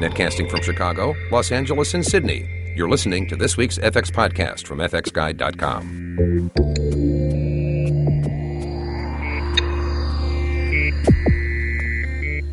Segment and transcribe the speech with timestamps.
[0.00, 2.74] Netcasting from Chicago, Los Angeles, and Sydney.
[2.76, 6.50] You're listening to this week's FX podcast from FXGuide.com.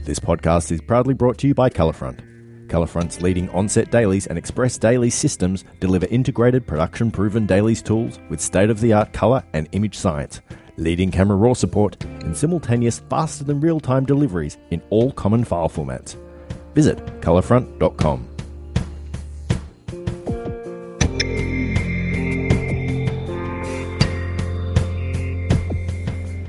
[0.05, 2.67] This podcast is proudly brought to you by Colorfront.
[2.67, 8.39] Colorfront's leading onset dailies and express daily systems deliver integrated production proven dailies tools with
[8.39, 10.39] state of the art color and image science,
[10.77, 15.69] leading camera raw support, and simultaneous faster than real time deliveries in all common file
[15.69, 16.15] formats.
[16.73, 18.29] Visit colorfront.com.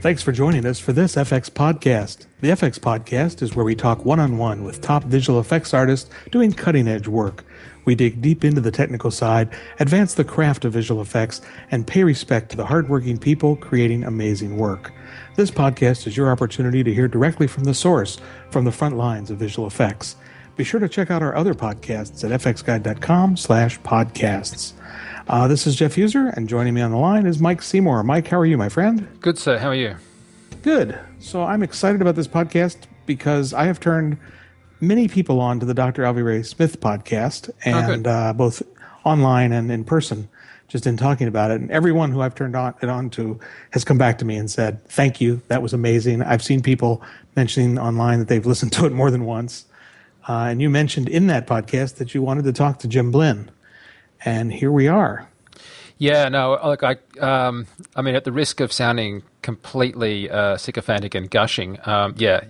[0.05, 2.27] Thanks for joining us for this FX podcast.
[2.43, 6.11] The FX podcast is where we talk one on one with top visual effects artists
[6.31, 7.43] doing cutting edge work.
[7.87, 9.48] We dig deep into the technical side,
[9.81, 14.59] advance the craft of visual effects, and pay respect to the hardworking people creating amazing
[14.59, 14.93] work.
[15.37, 18.19] This podcast is your opportunity to hear directly from the source,
[18.51, 20.17] from the front lines of visual effects.
[20.57, 24.73] Be sure to check out our other podcasts at fxguide.com slash podcasts.
[25.27, 28.05] Uh, this is Jeff Heusser, and joining me on the line is Mike Seymour.
[28.05, 29.09] Mike, how are you, my friend?
[29.20, 29.59] Good, sir.
[29.59, 29.97] How are you?
[30.62, 30.98] Good.
[31.19, 34.17] So I'm excited about this podcast because I have turned
[34.81, 36.03] many people on to the Dr.
[36.03, 38.62] Alvy Ray Smith podcast, and Oh, uh, both
[39.05, 40.28] online and in person,
[40.69, 41.61] just in talking about it.
[41.61, 43.41] And everyone who I've turned on, it on to
[43.73, 45.43] has come back to me and said, "Thank you.
[45.48, 47.03] That was amazing." I've seen people
[47.34, 49.65] mentioning online that they've listened to it more than once.
[50.28, 53.50] Uh, and you mentioned in that podcast that you wanted to talk to Jim Blinn,
[54.25, 55.28] and here we are.
[55.97, 61.14] Yeah, no, look, I, um, I mean, at the risk of sounding completely uh, sycophantic
[61.14, 62.41] and gushing, um, yeah,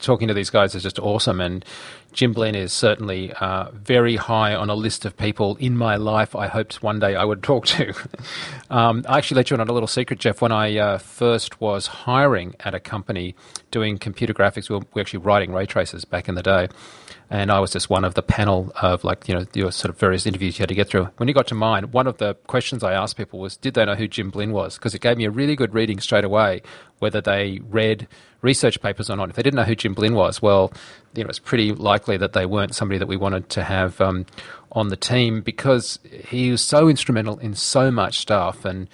[0.00, 1.40] talking to these guys is just awesome.
[1.40, 1.64] And
[2.12, 6.36] Jim Blinn is certainly uh, very high on a list of people in my life
[6.36, 7.94] I hoped one day I would talk to.
[8.68, 10.42] um, I actually let you in on a little secret, Jeff.
[10.42, 13.34] When I uh, first was hiring at a company
[13.70, 16.68] doing computer graphics, we were, we were actually writing ray tracers back in the day.
[17.30, 19.98] And I was just one of the panel of like you know your sort of
[19.98, 21.08] various interviews you had to get through.
[21.16, 23.84] When you got to mine, one of the questions I asked people was, did they
[23.84, 24.74] know who Jim Blinn was?
[24.74, 26.62] Because it gave me a really good reading straight away
[26.98, 28.06] whether they read
[28.42, 29.30] research papers or not.
[29.30, 30.72] If they didn't know who Jim Blinn was, well,
[31.14, 34.26] you know it's pretty likely that they weren't somebody that we wanted to have um,
[34.72, 38.88] on the team because he was so instrumental in so much stuff and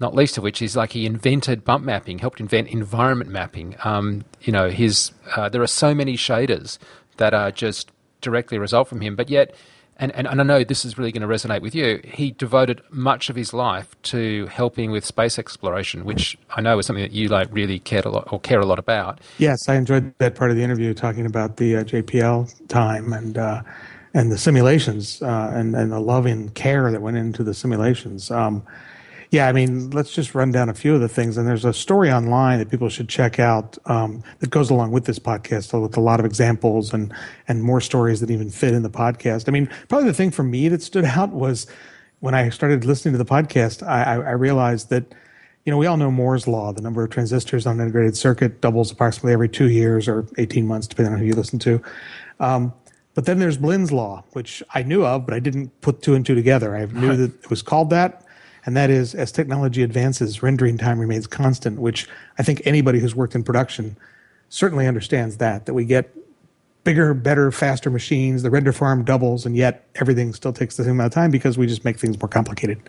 [0.00, 3.76] not least of which is like he invented bump mapping, helped invent environment mapping.
[3.84, 6.78] Um, you know, his uh, there are so many shaders
[7.16, 7.90] that are just
[8.20, 9.54] directly result from him, but yet.
[9.98, 12.00] And, and, and I know this is really going to resonate with you.
[12.02, 16.86] He devoted much of his life to helping with space exploration, which I know is
[16.86, 19.20] something that you like really cared a lot or care a lot about.
[19.38, 23.36] Yes, I enjoyed that part of the interview talking about the uh, JPL time and
[23.36, 23.62] uh,
[24.14, 28.30] and the simulations uh, and and the love and care that went into the simulations.
[28.30, 28.64] Um,
[29.32, 31.38] yeah, I mean, let's just run down a few of the things.
[31.38, 35.06] And there's a story online that people should check out um, that goes along with
[35.06, 37.14] this podcast with a lot of examples and
[37.48, 39.48] and more stories that even fit in the podcast.
[39.48, 41.66] I mean, probably the thing for me that stood out was
[42.20, 45.14] when I started listening to the podcast, I, I, I realized that
[45.64, 46.72] you know, we all know Moore's law.
[46.72, 50.66] The number of transistors on an integrated circuit doubles approximately every two years or 18
[50.66, 51.80] months, depending on who you listen to.
[52.38, 52.74] Um,
[53.14, 56.26] but then there's Blinn's law, which I knew of, but I didn't put two and
[56.26, 56.76] two together.
[56.76, 58.26] I knew that it was called that.
[58.64, 62.08] And that is, as technology advances, rendering time remains constant, which
[62.38, 63.96] I think anybody who's worked in production
[64.48, 66.16] certainly understands that, that we get
[66.84, 70.92] bigger, better, faster machines, the render farm doubles, and yet everything still takes the same
[70.92, 72.80] amount of time because we just make things more complicated.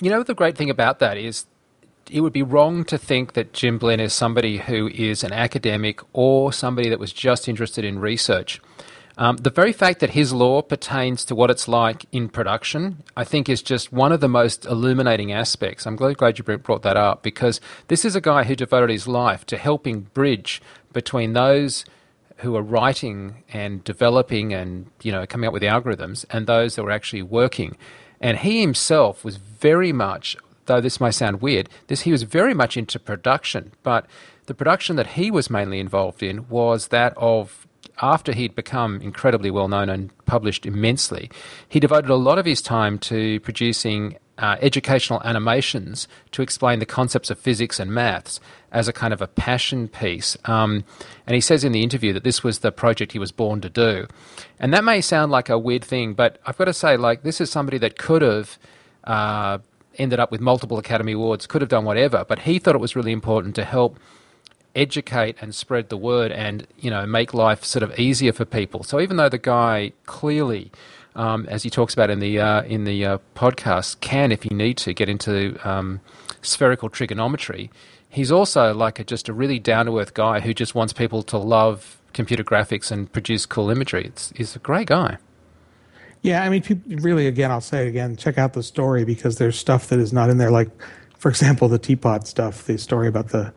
[0.00, 1.46] You know, the great thing about that is
[2.10, 6.00] it would be wrong to think that Jim Blinn is somebody who is an academic
[6.12, 8.60] or somebody that was just interested in research.
[9.18, 13.24] Um, the very fact that his law pertains to what it's like in production, I
[13.24, 15.86] think, is just one of the most illuminating aspects.
[15.86, 19.08] I'm glad, glad you brought that up because this is a guy who devoted his
[19.08, 20.62] life to helping bridge
[20.92, 21.84] between those
[22.38, 26.76] who are writing and developing and you know coming up with the algorithms and those
[26.76, 27.76] that were actually working.
[28.20, 30.36] And he himself was very much,
[30.66, 34.06] though this may sound weird, this he was very much into production, but
[34.46, 37.66] the production that he was mainly involved in was that of
[38.00, 41.30] after he'd become incredibly well known and published immensely,
[41.68, 46.86] he devoted a lot of his time to producing uh, educational animations to explain the
[46.86, 48.40] concepts of physics and maths
[48.70, 50.36] as a kind of a passion piece.
[50.44, 50.84] Um,
[51.26, 53.68] and he says in the interview that this was the project he was born to
[53.68, 54.06] do.
[54.60, 57.40] And that may sound like a weird thing, but I've got to say, like, this
[57.40, 58.58] is somebody that could have.
[59.04, 59.58] Uh,
[59.98, 62.94] ended up with multiple Academy Awards, could have done whatever, but he thought it was
[62.94, 63.98] really important to help
[64.78, 68.82] educate and spread the word and you know make life sort of easier for people.
[68.82, 70.70] So even though the guy clearly,
[71.16, 74.54] um, as he talks about in the uh, in the uh, podcast, can if he
[74.54, 76.00] need to get into um,
[76.40, 77.70] spherical trigonometry,
[78.08, 81.22] he's also like a, just a really down to earth guy who just wants people
[81.24, 84.06] to love computer graphics and produce cool imagery.
[84.06, 85.18] It's, he's a great guy.
[86.22, 89.38] Yeah, I mean, people, really, again, I'll say it again, check out the story because
[89.38, 90.50] there's stuff that is not in there.
[90.50, 90.68] Like,
[91.18, 93.52] for example, the teapot stuff, the story about the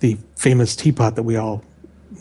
[0.00, 1.62] the famous teapot that we all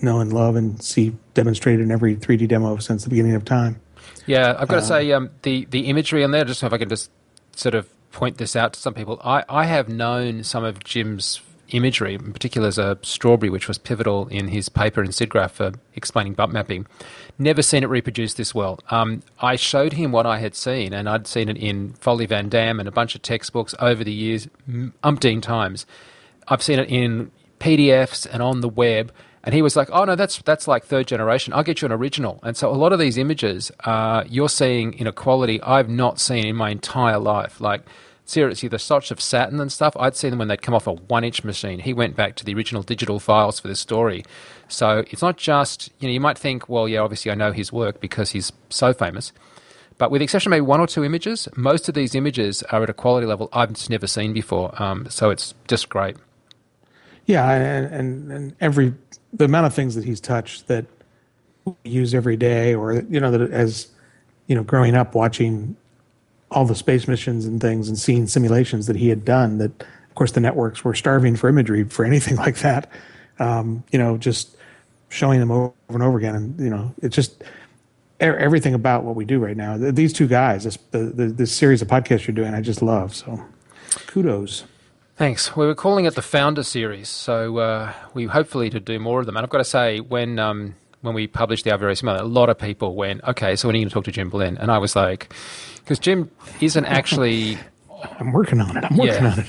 [0.02, 3.80] know and love and see demonstrated in every 3D demo since the beginning of time.
[4.26, 6.78] Yeah, I've got to uh, say, um, the, the imagery on there, just if I
[6.78, 7.10] can just
[7.56, 11.42] sort of point this out to some people, I, I have known some of Jim's
[11.70, 15.72] imagery, in particular as a strawberry, which was pivotal in his paper in SIGGRAPH for
[15.96, 16.88] explaining bump mapping.
[17.38, 18.80] Never seen it reproduced this well.
[18.90, 22.50] Um, I showed him what I had seen, and I'd seen it in Foley Van
[22.50, 25.86] Dam and a bunch of textbooks over the years, umpteen times.
[26.48, 29.12] I've seen it in PDFs and on the web.
[29.44, 31.54] And he was like, "Oh no, that's that's like third generation.
[31.54, 34.94] I'll get you an original." And so a lot of these images uh, you're seeing
[34.94, 37.62] in a quality I've not seen in my entire life.
[37.62, 37.84] Like
[38.30, 40.94] seriously, the shots of Saturn and stuff, I'd seen them when they'd come off a
[40.94, 41.80] one inch machine.
[41.80, 44.24] He went back to the original digital files for this story.
[44.68, 47.74] So it's not just, you know, you might think, well, yeah, obviously I know his
[47.74, 49.34] work because he's so famous.
[49.98, 52.84] But with the exception of maybe one or two images, most of these images are
[52.84, 54.72] at a quality level I've just never seen before.
[54.82, 56.16] Um, so it's just great.
[57.30, 58.92] Yeah, and, and, and every
[59.34, 60.86] the amount of things that he's touched that
[61.64, 63.90] we use every day, or you know, that as
[64.48, 65.78] you know, growing up watching
[66.50, 70.16] all the space missions and things and seeing simulations that he had done that of
[70.16, 72.90] course the networks were starving for imagery for anything like that
[73.38, 74.58] um, you know just
[75.10, 76.34] showing them over and over again.
[76.34, 77.44] And you know it's just
[78.20, 79.78] everything about what we do right now.
[79.78, 83.16] These two guys this, the, this series of podcasts you're doing i just love.
[83.16, 83.40] So
[84.08, 84.64] kudos
[85.20, 85.54] Thanks.
[85.54, 89.26] We were calling it the Founder Series, so uh, we hopefully to do more of
[89.26, 89.36] them.
[89.36, 92.58] And I've got to say, when um, when we published the Similar, a lot of
[92.58, 94.78] people went, "Okay, so when are you going to talk to Jim Blinn?" And I
[94.78, 95.34] was like,
[95.80, 96.32] because Jim
[96.62, 97.58] isn't actually.
[98.22, 98.86] I'm working on it.
[98.90, 99.34] I'm working yeah.
[99.34, 99.48] on it.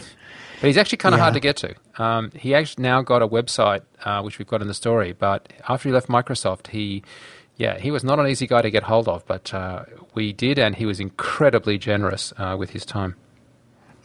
[0.60, 1.22] But he's actually kind of yeah.
[1.22, 1.74] hard to get to.
[2.02, 5.12] Um, he actually now got a website, uh, which we've got in the story.
[5.12, 7.04] But after he left Microsoft, he,
[7.58, 9.24] yeah, he was not an easy guy to get hold of.
[9.24, 9.84] But uh,
[10.14, 13.14] we did, and he was incredibly generous uh, with his time.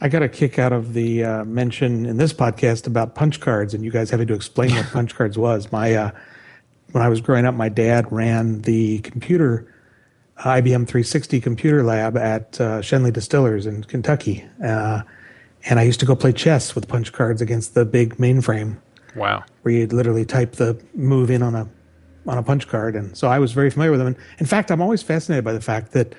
[0.00, 3.74] I got a kick out of the uh, mention in this podcast about punch cards,
[3.74, 5.72] and you guys having to explain what punch cards was.
[5.72, 6.10] My uh,
[6.92, 9.72] when I was growing up, my dad ran the computer
[10.38, 14.44] IBM 360 computer lab at uh, Schenley Distillers in Kentucky.
[14.62, 15.02] Uh,
[15.64, 18.78] and I used to go play chess with punch cards against the big mainframe.
[19.14, 19.44] Wow.
[19.62, 21.68] Where you'd literally type the move in on a
[22.26, 22.96] on a punch card.
[22.96, 24.08] And so I was very familiar with them.
[24.08, 26.14] And in fact, I'm always fascinated by the fact that,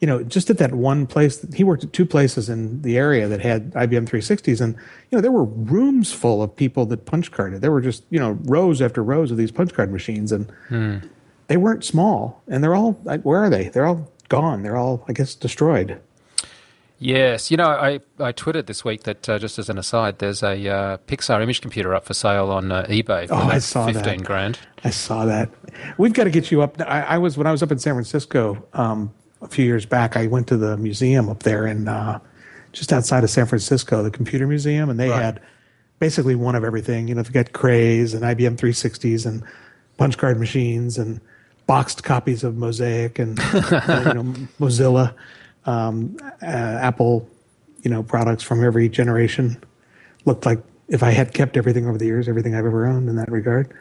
[0.00, 3.28] you know, just at that one place, he worked at two places in the area
[3.28, 4.60] that had IBM 360s.
[4.60, 4.74] And,
[5.10, 7.60] you know, there were rooms full of people that punch carded.
[7.60, 10.32] There were just, you know, rows after rows of these punch card machines.
[10.32, 10.98] And, hmm
[11.50, 13.70] they weren't small, and they're all where are they?
[13.70, 14.62] They're all gone.
[14.62, 16.00] They're all, I guess, destroyed.
[17.00, 20.44] Yes, you know, I, I tweeted this week that uh, just as an aside, there's
[20.44, 23.86] a uh, Pixar image computer up for sale on uh, eBay for oh, I saw
[23.86, 24.24] fifteen that.
[24.24, 24.60] grand.
[24.84, 25.50] I saw that.
[25.98, 26.80] We've got to get you up.
[26.82, 30.16] I, I was when I was up in San Francisco um, a few years back.
[30.16, 32.20] I went to the museum up there in uh,
[32.72, 35.22] just outside of San Francisco, the Computer Museum, and they right.
[35.22, 35.42] had
[35.98, 37.08] basically one of everything.
[37.08, 39.42] You know, they got Crays and IBM 360s and
[39.96, 41.20] punch card machines and
[41.66, 45.14] boxed copies of Mosaic and you know, Mozilla,
[45.66, 47.28] um, uh, Apple,
[47.82, 49.62] you know, products from every generation.
[50.24, 53.16] Looked like if I had kept everything over the years, everything I've ever owned in
[53.16, 53.72] that regard.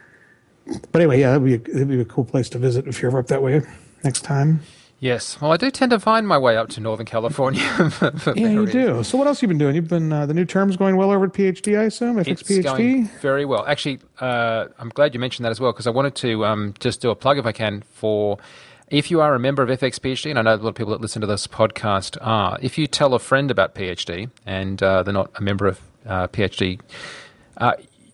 [0.91, 3.09] But anyway, yeah, that'd be a, that'd be a cool place to visit if you're
[3.09, 3.61] ever up that way
[4.04, 4.61] next time.
[4.99, 5.39] Yes.
[5.39, 7.61] Well, I do tend to find my way up to Northern California.
[8.35, 9.03] yeah, you do.
[9.03, 9.75] So, what else have you been doing?
[9.75, 12.18] You've been uh, the new terms going well over at PhD, I assume.
[12.18, 12.63] FX it's PhD.
[12.63, 13.65] going very well.
[13.65, 16.99] Actually, uh, I'm glad you mentioned that as well because I wanted to um, just
[16.99, 18.37] do a plug if I can for.
[18.89, 20.91] If you are a member of FX PhD, and I know a lot of people
[20.94, 25.03] that listen to this podcast are, if you tell a friend about PhD and uh,
[25.03, 26.81] they're not a member of uh, PhD,
[27.57, 27.73] uh,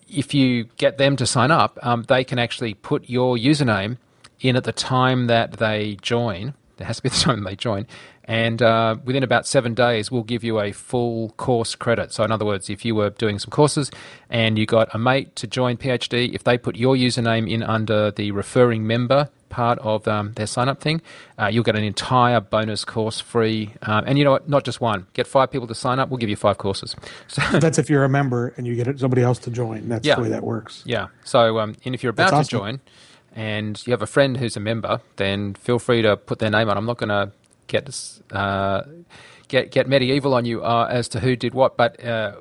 [0.10, 3.98] if you get them to sign up, um, they can actually put your username
[4.42, 7.88] in at the time that they join there has to be the time they join.
[8.26, 12.12] And uh, within about seven days, we'll give you a full course credit.
[12.12, 13.92] So, in other words, if you were doing some courses
[14.30, 18.12] and you got a mate to join PhD, if they put your username in under
[18.12, 21.02] the referring member part of um, their sign up thing,
[21.40, 23.74] uh, you'll get an entire bonus course free.
[23.84, 24.50] Um, and you know what?
[24.50, 25.08] Not just one.
[25.14, 26.96] Get five people to sign up, we'll give you five courses.
[27.28, 29.90] So that's if you're a member and you get somebody else to join.
[29.90, 30.16] That's yeah.
[30.16, 30.84] the way that works.
[30.86, 31.08] Yeah.
[31.24, 32.80] So, um, and if you're about to join,
[33.36, 36.70] and you have a friend who's a member, then feel free to put their name
[36.70, 36.78] on.
[36.78, 37.32] I'm not going to
[37.68, 37.90] get
[38.32, 38.84] uh,
[39.48, 42.36] get get medieval on you uh, as to who did what, but uh,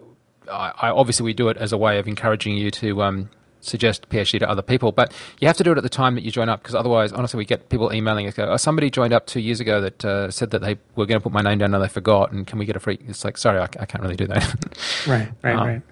[0.50, 4.08] I, I, obviously we do it as a way of encouraging you to um, suggest
[4.08, 4.92] PhD to other people.
[4.92, 7.12] But you have to do it at the time that you join up, because otherwise,
[7.12, 8.34] honestly, we get people emailing us.
[8.34, 11.20] Go, oh, somebody joined up two years ago that uh, said that they were going
[11.20, 12.98] to put my name down and they forgot, and can we get a free?
[13.08, 14.54] It's like, sorry, I, I can't really do that.
[15.06, 15.82] right, right, um, right.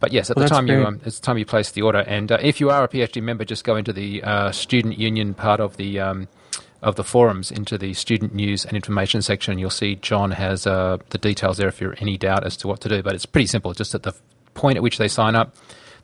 [0.00, 0.86] But yes, at Well, the time you great.
[0.86, 3.22] um, at the time you place the order, and uh, if you are a PhD
[3.22, 6.28] member, just go into the uh, student union part of the um,
[6.82, 9.58] of the forums into the student news and information section.
[9.58, 12.80] You'll see John has uh, the details there if you're any doubt as to what
[12.80, 13.02] to do.
[13.02, 13.74] But it's pretty simple.
[13.74, 14.14] Just at the
[14.54, 15.54] point at which they sign up,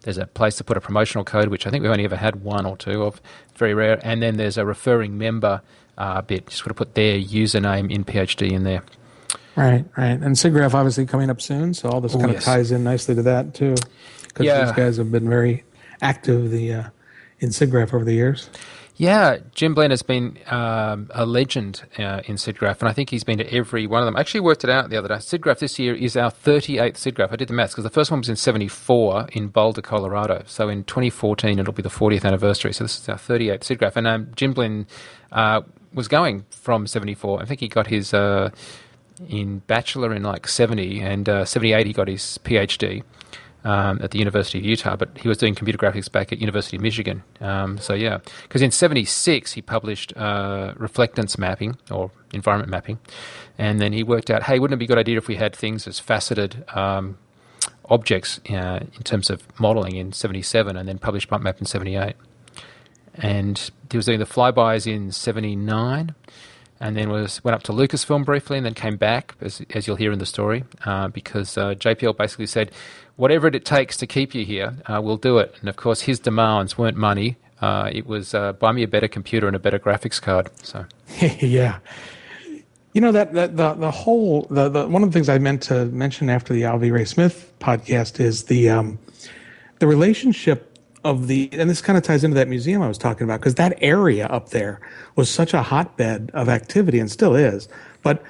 [0.02, 2.44] there's a place to put a promotional code, which I think we've only ever had
[2.44, 3.22] one or two of,
[3.56, 3.98] very rare.
[4.02, 5.62] And then there's a referring member
[5.96, 6.46] uh, bit.
[6.48, 8.82] Just got to put their username in PhD in there.
[9.56, 10.10] Right, right.
[10.20, 12.42] And SIGGRAPH obviously coming up soon, so all this Oh, kind yes.
[12.42, 13.74] of ties in nicely to that too.
[14.28, 14.64] Because Yeah.
[14.66, 15.64] these guys have been very
[16.02, 16.82] active the uh,
[17.40, 18.50] in SIGGRAPH over the years.
[18.98, 23.24] Yeah, Jim Blinn has been um, a legend uh, in SIGGRAPH, and I think he's
[23.24, 24.16] been to every one of them.
[24.16, 25.16] I actually worked it out the other day.
[25.16, 27.30] SIGGRAPH this year is our 38th SIGGRAPH.
[27.32, 30.42] I did the maths because the first one was in 74 in Boulder, Colorado.
[30.46, 32.72] So in 2014, it'll be the 40th anniversary.
[32.72, 33.96] So this is our 38th SIGGRAPH.
[33.96, 34.86] And um, Jim Blinn
[35.30, 35.60] uh,
[35.92, 37.42] was going from 74.
[37.42, 38.48] I think he got his uh,
[39.28, 43.02] in bachelor in like 70, and uh, 78 he got his PhD
[43.66, 46.76] um, at the University of Utah, but he was doing computer graphics back at University
[46.76, 47.24] of Michigan.
[47.40, 53.00] Um, so yeah, because in '76 he published uh, reflectance mapping or environment mapping,
[53.58, 55.54] and then he worked out, hey, wouldn't it be a good idea if we had
[55.54, 57.18] things as faceted um,
[57.86, 62.14] objects uh, in terms of modeling in '77, and then published Bump Map in '78,
[63.14, 66.14] and he was doing the flybys in '79
[66.80, 69.96] and then was went up to Lucasfilm briefly, and then came back, as, as you'll
[69.96, 72.70] hear in the story, uh, because uh, JPL basically said,
[73.16, 76.18] "Whatever it takes to keep you here, uh, we'll do it." And of course, his
[76.18, 79.78] demands weren't money; uh, it was uh, buy me a better computer and a better
[79.78, 80.50] graphics card.
[80.62, 80.86] So,
[81.40, 81.78] yeah.
[82.92, 85.62] You know that, that the the whole the, the one of the things I meant
[85.64, 88.98] to mention after the Alvy Ray Smith podcast is the um,
[89.80, 90.75] the relationship
[91.06, 93.54] of the and this kind of ties into that museum I was talking about because
[93.54, 94.80] that area up there
[95.14, 97.68] was such a hotbed of activity and still is.
[98.02, 98.22] But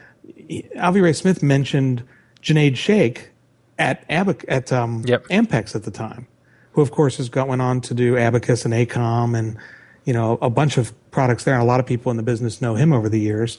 [0.76, 2.04] Alvy Ray Smith mentioned
[2.42, 3.30] Junaid Sheikh
[3.78, 5.24] at Abac at um, Yep.
[5.28, 6.26] Ampex at the time,
[6.72, 9.56] who of course has got went on to do Abekas and Accom and
[10.04, 11.54] you know a bunch of products there.
[11.54, 13.58] And a lot of people in the business know him over the years.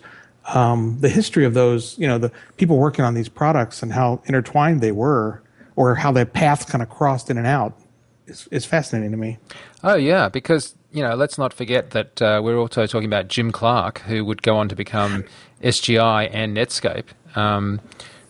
[0.53, 4.21] Um, the history of those, you know, the people working on these products and how
[4.25, 5.41] intertwined they were,
[5.75, 7.77] or how their paths kind of crossed in and out,
[8.27, 9.37] is, is fascinating to me.
[9.83, 13.51] oh yeah, because you know, let's not forget that uh, we're also talking about Jim
[13.51, 15.25] Clark, who would go on to become
[15.61, 17.05] SGI and Netscape.
[17.35, 17.81] Um,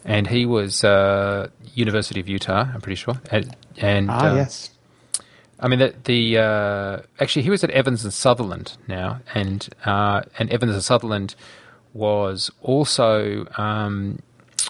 [0.04, 3.16] and he was uh, University of Utah, I'm pretty sure.
[3.32, 4.72] And, and Ah, uh, yes.
[5.60, 10.22] I mean, the, the uh, actually he was at Evans and Sutherland now, and uh,
[10.38, 11.36] and Evans and Sutherland
[11.94, 14.20] was also um,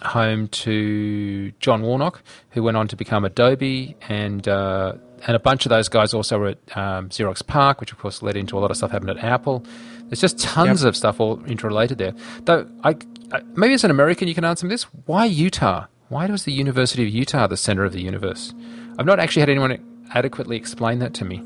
[0.01, 4.93] home to John Warnock, who went on to become Adobe, and uh,
[5.25, 8.21] and a bunch of those guys also were at um, Xerox PARC, which of course
[8.21, 9.63] led into a lot of stuff happened at Apple.
[10.07, 10.89] There's just tons Yep.
[10.89, 12.13] of stuff all interrelated there.
[12.45, 12.95] Though I,
[13.31, 15.87] I maybe as an American you can answer this: Why Utah?
[16.09, 18.53] Why was the University of Utah the center of the universe?
[18.97, 21.43] I've not actually had anyone adequately explain that to me.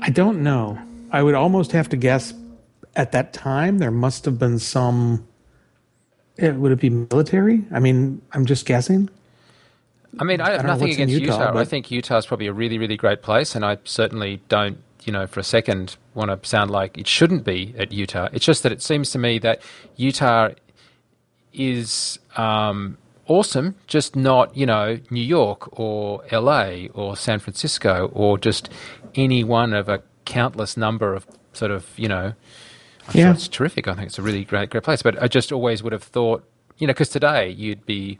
[0.00, 0.78] I don't know.
[1.10, 2.32] I would almost have to guess
[2.94, 5.26] at that time there must have been some.
[6.38, 7.64] eh, would it be military?
[7.70, 9.10] I mean, I'm just guessing.
[10.18, 11.58] I mean, I know nothing against Utah, Utah.
[11.58, 15.26] I think Utah's probably a really, really great place, and I certainly don't, you know,
[15.26, 18.28] for a second want to sound like it shouldn't be at Utah.
[18.32, 19.60] It's just that it seems to me that
[19.96, 20.50] Utah
[21.52, 28.38] is um, awesome, just not, you know, New York or LA or San Francisco or
[28.38, 28.68] just
[29.14, 32.32] any one of a countless number of sort of, you know,
[33.06, 33.32] I'm sure Yeah.
[33.32, 33.88] it's terrific.
[33.88, 35.02] I think it's a really great, great place.
[35.02, 36.44] But I just always would have thought,
[36.78, 38.18] you know, because today you'd be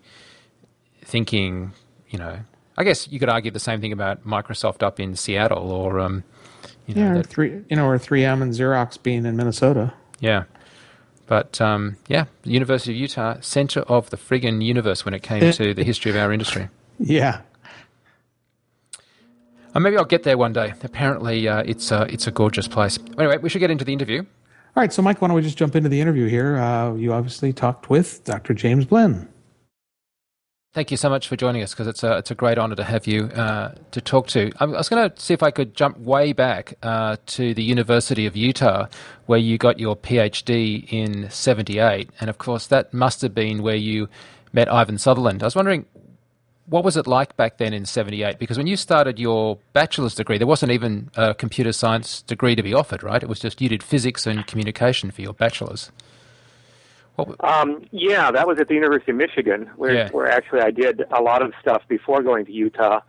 [1.05, 1.73] thinking,
[2.11, 2.39] you know,
[2.77, 6.25] I guess you could argue the same thing about Microsoft up in Seattle or, um,
[6.87, 9.93] you know, Yeah, or that- three, you know, or 3M and Xerox being in Minnesota.
[10.21, 10.45] yeah.
[11.29, 15.41] But um, yeah, the University of Utah, center of the friggin' universe when it came
[15.53, 16.69] to the history of our industry.
[17.01, 17.41] Yeah.
[19.75, 20.73] Uh, maybe I'll get there one day.
[20.85, 22.99] Apparently, uh, it's uh, it's a gorgeous place.
[23.19, 24.21] Anyway, we should get into the interview.
[24.21, 26.59] All right, so Mike, why don't we just jump into the interview here?
[26.59, 28.55] Uh, you obviously talked with Dr.
[28.55, 29.27] James Blinn.
[30.77, 32.85] Thank you so much for joining us because it's a it's a great honour to
[32.85, 34.53] have you uh, to talk to.
[34.61, 38.27] I was going to see if I could jump way back uh, to the University
[38.27, 38.87] of Utah,
[39.25, 43.75] where you got your PhD in '78, and of course that must have been where
[43.75, 44.11] you
[44.53, 45.43] met Ivan Sutherland.
[45.43, 45.87] I was wondering.
[46.67, 48.39] What was it like back then in '78?
[48.39, 52.63] Because when you started your bachelor's degree, there wasn't even a computer science degree to
[52.63, 53.23] be offered, right?
[53.23, 55.91] It was just you did physics and communication for your bachelor's.
[57.41, 60.09] Um, yeah, that was at the University of Michigan, where Yeah.
[60.11, 63.01] where actually I did a lot of stuff before going to Utah.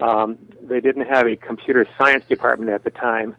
[0.00, 3.34] Um, they didn't have a computer science department at the time,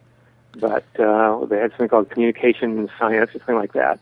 [0.59, 3.99] but uh, they had something called communication science or something like that.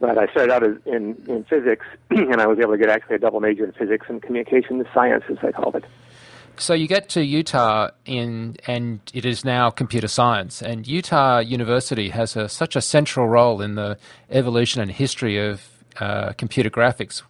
[0.00, 3.18] But I started out in in physics, and I was able to get actually a
[3.20, 5.84] double major in physics and communication science, as I called it.
[6.60, 10.62] So you get to Utah in, and it is now computer science.
[10.62, 13.98] And Utah University has a, such a central role in the
[14.30, 17.22] evolution and history of uh, computer graphics.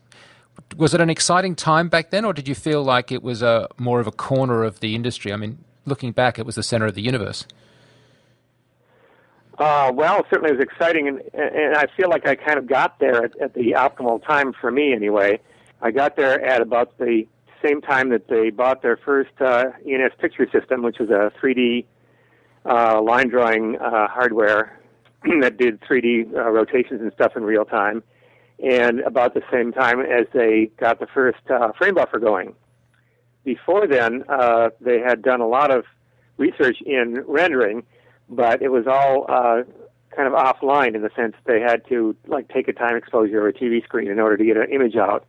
[0.76, 3.68] Was it an exciting time back then, or did you feel like it was a
[3.78, 5.32] more of a corner of the industry?
[5.32, 7.46] I mean, looking back, it was the center of the universe.
[9.58, 12.98] Uh, well, certainly it was exciting, and, and I feel like I kind of got
[12.98, 15.38] there at, at the optimal time for me, anyway.
[15.82, 17.26] I got there at about the
[17.64, 21.84] same time that they bought their first uh, E&S picture system, which was a 3D
[22.64, 24.80] uh, line drawing uh, hardware
[25.40, 28.02] that did 3D uh, rotations and stuff in real time,
[28.62, 32.54] and about the same time as they got the first uh, frame buffer going.
[33.44, 35.84] Before then, uh, they had done a lot of
[36.36, 37.84] research in rendering,
[38.28, 39.62] but it was all uh,
[40.14, 43.48] kind of offline in the sense they had to like take a time exposure or
[43.48, 45.26] a TV screen in order to get an image out.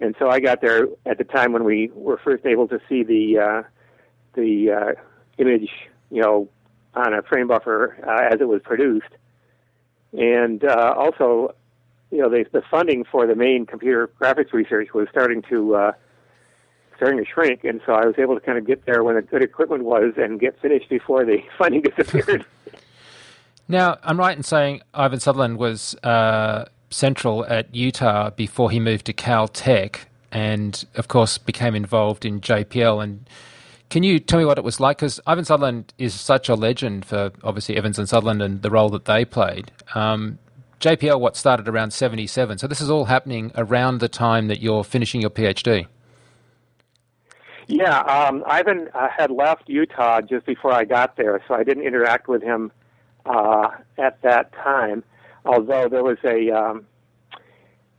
[0.00, 3.02] And so I got there at the time when we were first able to see
[3.02, 3.62] the uh,
[4.34, 5.00] the uh,
[5.38, 5.70] image,
[6.10, 6.48] you know,
[6.94, 9.10] on a frame buffer uh, as it was produced,
[10.12, 11.54] and uh, also,
[12.10, 15.92] you know, the, the funding for the main computer graphics research was starting to uh,
[16.96, 19.22] starting to shrink, and so I was able to kind of get there when the
[19.22, 22.44] good equipment was and get finished before the funding disappeared.
[23.68, 29.06] now, I'm right in saying Ivan Sutherland was uh, Central at Utah before he moved
[29.06, 30.00] to Caltech,
[30.32, 33.02] and of course became involved in JPL.
[33.02, 33.28] And
[33.88, 34.98] can you tell me what it was like?
[34.98, 38.88] Because Ivan Sutherland is such a legend for obviously Evans and Sutherland and the role
[38.90, 39.70] that they played.
[39.94, 40.38] Um,
[40.80, 42.58] JPL, what started around 77.
[42.58, 45.86] So this is all happening around the time that you're finishing your PhD.
[47.66, 51.84] Yeah, um, Ivan uh, had left Utah just before I got there, so I didn't
[51.84, 52.72] interact with him
[53.26, 55.04] uh, at that time
[55.44, 56.86] although there was a um,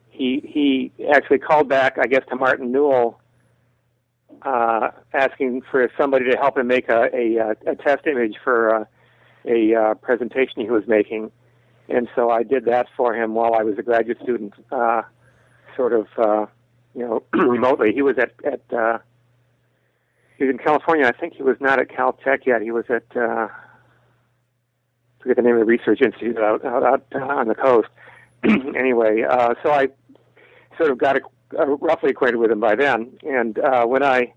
[0.09, 3.19] he he actually called back, I guess, to Martin Newell,
[4.43, 8.85] uh, asking for somebody to help him make a a, a test image for uh,
[9.45, 11.31] a uh, presentation he was making,
[11.89, 15.01] and so I did that for him while I was a graduate student, uh,
[15.75, 16.45] sort of uh,
[16.93, 17.93] you know remotely.
[17.93, 18.99] He was at at uh,
[20.37, 21.05] he was in California.
[21.05, 22.61] I think he was not at Caltech yet.
[22.61, 23.47] He was at uh,
[25.21, 27.89] forget the name of the research institute out out, out on the coast.
[28.43, 29.87] anyway, uh, so I
[30.77, 31.17] sort of got
[31.57, 33.17] uh, roughly acquainted with him by then.
[33.23, 34.33] And uh, when I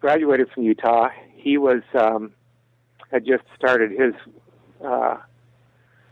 [0.00, 2.32] graduated from Utah, he was um,
[3.10, 4.14] had just started his
[4.84, 5.16] uh,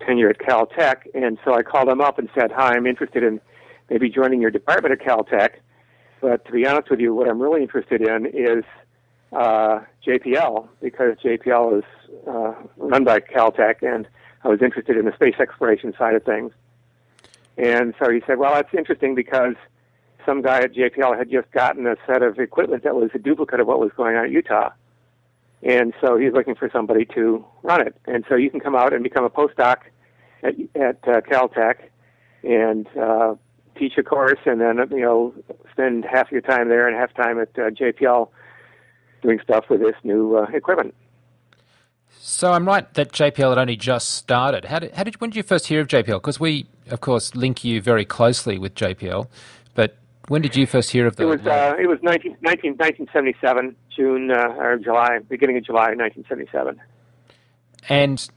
[0.07, 3.41] tenure at Caltech, and so I called him up and said, "Hi, I'm interested in
[3.89, 5.57] maybe joining your department at Caltech."
[6.21, 8.65] But to be honest with you, what I'm really interested in is
[9.33, 11.85] uh, JPL because JPL is
[12.27, 14.09] uh, run by Caltech, and
[14.45, 16.53] I was interested in the space exploration side of things.
[17.57, 19.55] And so he said, "Well, that's interesting because
[20.27, 23.61] some guy at JPL had just gotten a set of equipment that was a duplicate
[23.61, 24.71] of what was going on at Utah."
[25.63, 27.95] And so he's looking for somebody to run it.
[28.07, 29.77] And so you can come out and become a postdoc
[30.43, 31.77] at, at uh, Caltech
[32.43, 33.35] and uh,
[33.77, 35.35] teach a course, and then you know
[35.71, 38.29] spend half your time there and half time at uh, JPL
[39.23, 40.95] doing stuff with this new uh, equipment.
[42.23, 44.67] So I'm right that JPL had only just started.
[44.67, 46.19] How did, how did when did you first hear of JPL?
[46.19, 49.27] Because we, of course, link you very closely with JPL.
[49.75, 49.97] But
[50.29, 51.25] when did you first hear of the?
[51.25, 55.95] It was uh, it was 19, 19, 1977, June uh, or July, beginning of July,
[55.95, 56.81] 1977.
[57.89, 58.31] And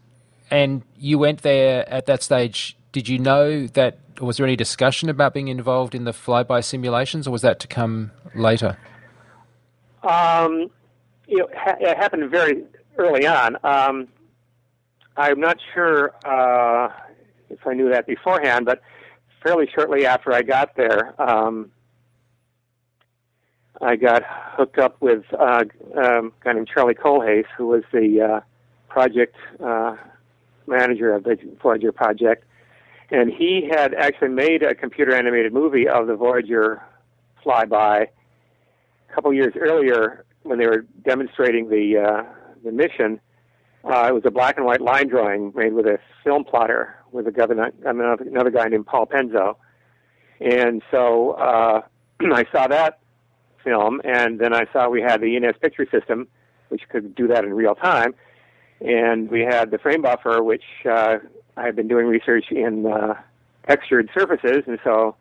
[0.50, 2.78] and you went there at that stage.
[2.93, 4.00] Did you know that?
[4.22, 7.67] Was there any discussion about being involved in the flyby simulations, or was that to
[7.67, 8.78] come later?
[10.04, 10.70] Um,
[11.28, 12.63] you know, ha- it happened very
[12.98, 13.58] early on.
[13.63, 14.08] Um,
[15.16, 16.89] I'm not sure uh,
[17.50, 18.82] if I knew that beforehand, but
[19.44, 21.72] fairly shortly after I got there, um,
[23.82, 25.63] I got hooked up with uh,
[25.96, 28.39] um, a guy named Charlie Kohlhase, who was the uh,
[28.88, 29.96] project uh,
[30.68, 32.46] manager of the Voyager project,
[33.12, 36.82] and he had actually made a computer animated movie of the Voyager
[37.46, 38.08] flyby
[39.13, 42.23] couple years earlier when they were demonstrating the uh,
[42.63, 43.19] the mission.
[43.84, 47.28] Uh, it was a black and white line drawing made with a film plotter with
[47.28, 49.58] a governor, another guy named Paul Penzo.
[50.39, 51.82] And so uh,
[52.21, 52.99] I saw that
[53.63, 56.28] film, and then I saw we had the E&S picture system,
[56.69, 58.15] which could do that in real time.
[58.82, 61.17] And we had the frame buffer, which uh,
[61.56, 63.15] I had been doing research in uh,
[63.67, 65.15] textured surfaces, and so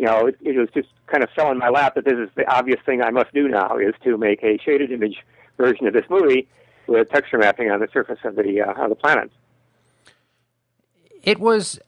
[0.00, 2.30] you know, it, it was just kind of fell in my lap that this is
[2.34, 5.18] the obvious thing I must do now is to make a shaded image
[5.58, 6.48] version of this movie
[6.86, 9.30] with texture mapping on the surface of the uh, of the planet.
[11.22, 11.78] It was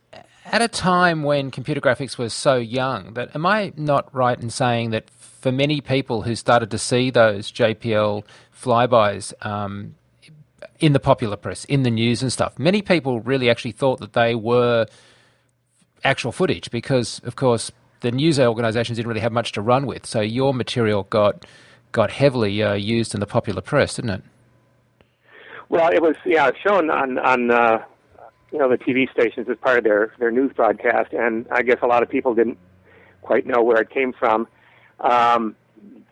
[0.44, 4.50] at a time when computer graphics was so young, that am I not right in
[4.50, 9.94] saying that for many people who started to see those JPL flybys um,
[10.80, 14.12] in the popular press, in the news and stuff, many people really actually thought that
[14.12, 14.84] they were
[16.04, 17.72] actual footage because, of course,
[18.02, 20.04] the news organisations didn't really have much to run with.
[20.04, 21.46] So your material got
[21.92, 24.22] got heavily uh, used in the popular press, didn't it?
[25.68, 27.84] Well, it was yeah shown on on uh,
[28.52, 31.78] you know the TV stations as part of their their news broadcast, and I guess
[31.82, 32.58] a lot of people didn't
[33.22, 34.46] quite know where it came from.
[35.00, 35.56] Um,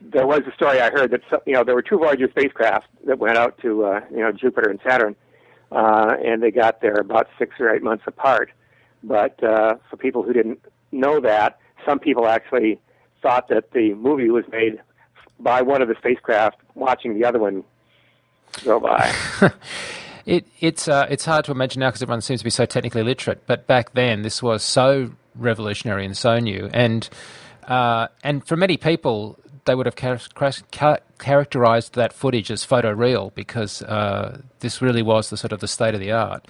[0.01, 3.19] there was a story I heard that you know there were two Voyager spacecraft that
[3.19, 5.17] went out to uh, you know Jupiter and Saturn,
[5.73, 8.51] uh, and they got there about six or eight months apart.
[9.03, 10.61] But uh, for people who didn't
[10.93, 12.81] know that, some people actually
[13.23, 14.81] thought that the movie was made
[15.39, 17.65] by one of the spacecraft watching the other one
[18.65, 19.13] go by.
[20.27, 23.03] it, it's uh, it's hard to imagine now because everyone seems to be so technically
[23.03, 23.47] literate.
[23.47, 27.09] But back then, this was so revolutionary and so new, and
[27.67, 33.83] uh, and for many people, they would have char- characterized that footage as photoreal because
[33.83, 36.47] uh, this really was the sort of the state of the art.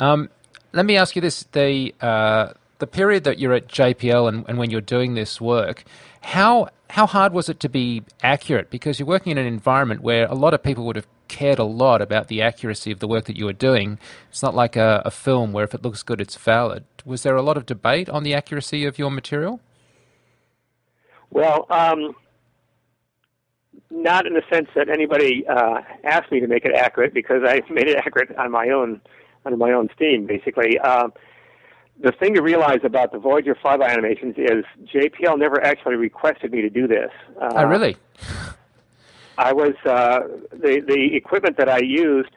[0.00, 0.30] Um,
[0.72, 4.58] let me ask you this: the uh, the period that you're at JPL and, and
[4.58, 5.84] when you're doing this work,
[6.20, 8.70] how how hard was it to be accurate?
[8.70, 11.64] Because you're working in an environment where a lot of people would have cared a
[11.64, 13.98] lot about the accuracy of the work that you were doing.
[14.30, 16.84] It's not like a, a film where if it looks good, it's valid.
[17.04, 19.60] Was there a lot of debate on the accuracy of your material?
[21.30, 22.16] Well, um,
[23.90, 27.60] not in the sense that anybody uh, asked me to make it accurate, because I
[27.70, 29.00] made it accurate on my own,
[29.44, 30.78] on my own steam, basically.
[30.78, 31.12] Um,
[32.00, 36.62] the thing to realize about the Voyager flyby animations is JPL never actually requested me
[36.62, 37.10] to do this.
[37.40, 37.96] Uh, oh, really?
[39.36, 40.20] I was uh,
[40.52, 42.30] the the equipment that I used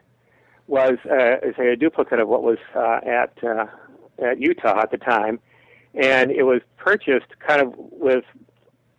[0.68, 3.66] was uh, is a duplicate of what was uh, at uh,
[4.24, 5.40] at Utah at the time,
[5.94, 8.24] and it was purchased kind of with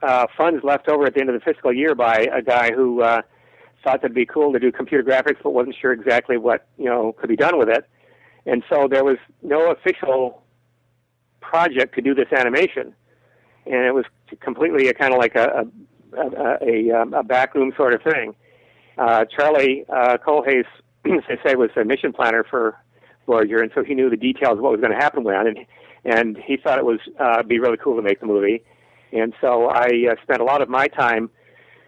[0.01, 3.01] uh, funds left over at the end of the fiscal year by a guy who
[3.01, 3.21] uh,
[3.83, 7.13] thought that'd be cool to do computer graphics, but wasn't sure exactly what you know
[7.13, 7.87] could be done with it,
[8.45, 10.42] and so there was no official
[11.43, 12.93] project to do this animation,
[13.65, 14.05] and it was
[14.39, 15.67] completely a kind of like a
[16.17, 18.35] a, a, um, a backroom sort of thing.
[18.97, 20.65] Uh, Charlie uh, Kohlhase,
[21.03, 21.11] they
[21.45, 22.77] say, was a mission planner for
[23.25, 25.57] Voyager, and so he knew the details of what was going to happen when, and
[26.05, 28.63] and he thought it was uh, be really cool to make the movie,
[29.11, 31.29] and so I uh, spent a lot of my time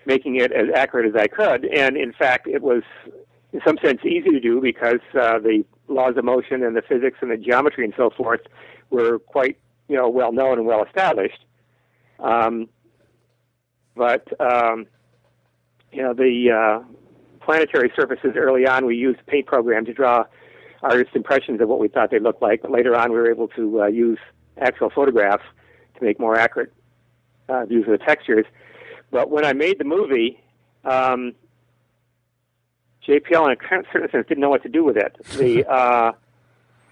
[0.05, 2.83] making it as accurate as I could, and in fact, it was
[3.51, 7.17] in some sense easy to do because uh, the laws of motion and the physics
[7.21, 8.41] and the geometry and so forth
[8.89, 11.45] were quite you know well known and well established.
[12.19, 12.69] Um,
[13.95, 14.87] but um,
[15.91, 16.93] you know the uh,
[17.41, 20.25] planetary surfaces early on, we used paint program to draw
[20.81, 22.61] artist impressions of what we thought they looked like.
[22.61, 24.19] But later on, we were able to uh, use
[24.57, 25.43] actual photographs
[25.97, 26.73] to make more accurate
[27.49, 28.45] uh, views of the textures.
[29.11, 30.39] But when I made the movie,
[30.83, 31.33] um,
[33.07, 35.15] JPL, in a certain sense, didn't know what to do with it.
[35.37, 36.11] The uh,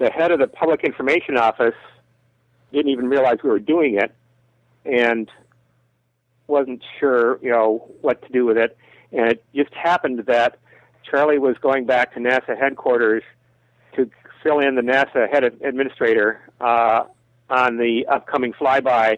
[0.04, 1.76] the head of the public information office
[2.74, 4.14] didn't even realize we were doing it,
[4.84, 5.32] and
[6.48, 8.78] wasn't sure, you know, what to do with it.
[9.14, 10.60] And it just happened that
[11.10, 13.24] Charlie was going back to NASA headquarters
[13.96, 14.10] to
[14.42, 17.06] fill in the NASA head administrator uh,
[17.50, 19.18] on the upcoming flyby.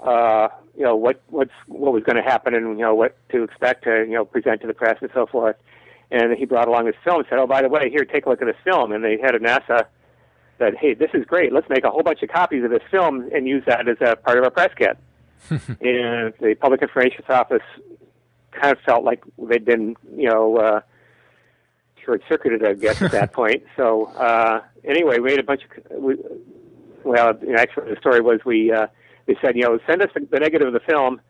[0.00, 3.42] Uh, you know what what's what was going to happen and you know what to
[3.42, 5.56] expect to you know present to the press and so forth.
[6.10, 8.30] And he brought along this film and said, "Oh, by the way, here, take a
[8.30, 9.86] look at this film." And the head of NASA
[10.58, 11.52] said, "Hey, this is great.
[11.52, 14.16] Let's make a whole bunch of copies of this film and use that as a
[14.16, 14.96] part of our press kit."
[15.50, 17.62] and the public information office
[18.52, 20.80] kind of felt like they'd been, you know, uh,
[22.04, 23.62] short-circuited, I guess, at that point.
[23.76, 26.02] So uh, anyway, we made a bunch of.
[26.02, 26.16] We,
[27.04, 28.88] well, actually, the story was we uh,
[29.26, 31.20] they said, you know, send us the, the negative of the film,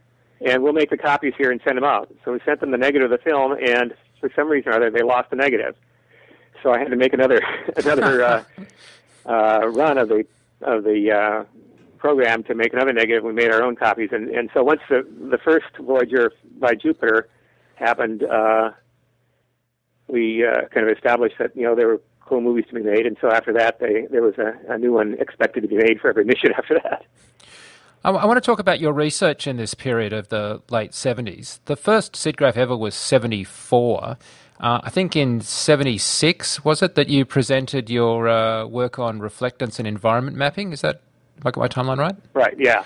[0.41, 2.09] and we'll make the copies here and send them out.
[2.25, 4.91] So we sent them the negative of the film, and for some reason or other,
[4.91, 5.77] they lost the negative.
[6.63, 7.41] So I had to make another
[7.77, 8.45] another uh,
[9.27, 10.27] uh, run of the
[10.63, 11.45] of the uh,
[11.99, 13.25] program to make another negative.
[13.25, 17.29] We made our own copies, and and so once the the first Voyager by Jupiter
[17.75, 18.71] happened, uh,
[20.09, 23.07] we uh, kind of established that you know there were cool movies to be made,
[23.07, 26.01] and so after that, they, there was a, a new one expected to be made
[26.01, 27.05] for every mission after that.
[28.05, 31.59] I, I want to talk about your research in this period of the late 70s.
[31.65, 34.17] The first SIGGRAPH ever was 74.
[34.61, 39.79] Uh, I think in 76, was it, that you presented your uh, work on reflectance
[39.79, 40.73] and environment mapping?
[40.73, 41.01] Is that,
[41.43, 42.17] got my timeline right?
[42.35, 42.85] Right, yeah.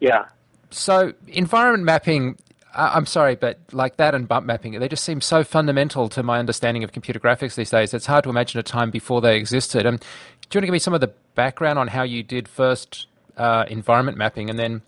[0.00, 0.26] Yeah.
[0.70, 2.38] So, environment mapping,
[2.74, 6.38] I'm sorry, but like that and bump mapping, they just seem so fundamental to my
[6.38, 7.92] understanding of computer graphics these days.
[7.92, 9.84] It's hard to imagine a time before they existed.
[9.84, 12.48] And Do you want to give me some of the background on how you did
[12.48, 13.08] first
[13.40, 14.82] uh, environment mapping, and then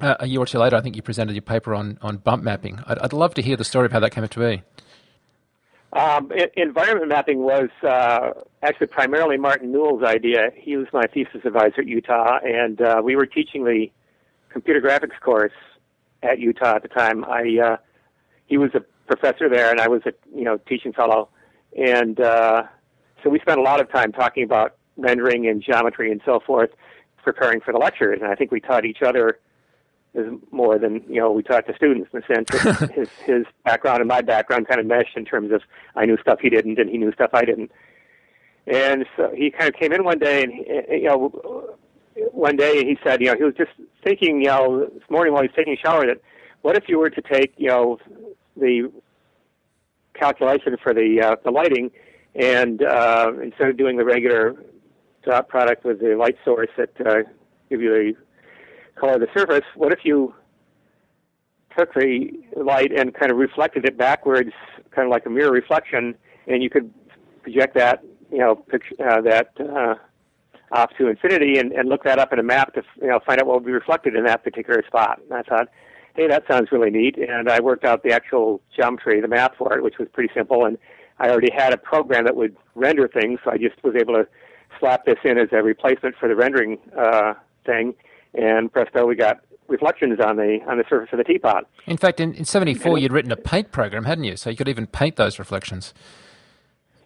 [0.00, 2.42] uh, a year or two later, I think you presented your paper on, on bump
[2.42, 2.80] mapping.
[2.86, 4.62] I'd, I'd love to hear the story of how that came to be.
[5.92, 8.30] Um, environment mapping was uh,
[8.62, 10.50] actually primarily Martin Newell's idea.
[10.56, 13.88] He was my thesis advisor at Utah, and uh, we were teaching the
[14.48, 15.52] computer graphics course
[16.22, 17.26] at Utah at the time.
[17.26, 17.76] I uh,
[18.46, 21.28] he was a professor there, and I was a you know teaching fellow,
[21.76, 22.62] and uh,
[23.22, 26.70] so we spent a lot of time talking about rendering and geometry and so forth,
[27.22, 28.18] preparing for the lectures.
[28.20, 29.38] And I think we taught each other
[30.14, 33.46] is more than you know we taught the students in the sense that his his
[33.64, 35.62] background and my background kind of meshed in terms of
[35.96, 37.70] I knew stuff he didn't and he knew stuff I didn't.
[38.66, 40.52] And so he kind of came in one day and
[40.90, 41.76] you know
[42.30, 43.70] one day he said you know he was just
[44.04, 46.20] thinking you know this morning while he was taking a shower that
[46.60, 47.98] what if you were to take you know
[48.56, 48.92] the
[50.14, 51.90] calculation for the uh, the lighting
[52.34, 54.54] and uh, instead of doing the regular
[55.24, 57.22] dot product with the light source that uh,
[57.70, 60.34] give you the color of the surface, what if you
[61.76, 64.52] took the light and kind of reflected it backwards,
[64.90, 66.14] kind of like a mirror reflection,
[66.46, 66.92] and you could
[67.42, 69.94] project that, you know, picture, uh, that uh,
[70.72, 73.40] off to infinity and, and look that up in a map to, you know, find
[73.40, 75.20] out what would be reflected in that particular spot.
[75.24, 75.68] And I thought,
[76.14, 77.16] hey, that sounds really neat.
[77.16, 80.64] And I worked out the actual geometry, the map for it, which was pretty simple.
[80.64, 80.78] And
[81.18, 84.26] I already had a program that would render things, so I just was able to
[84.82, 87.94] slap this in as a replacement for the rendering uh, thing
[88.34, 91.66] and presto, we got reflections on the on the surface of the teapot.
[91.86, 94.36] In fact, in, in '74, you'd written a paint program, hadn't you?
[94.36, 95.94] So you could even paint those reflections.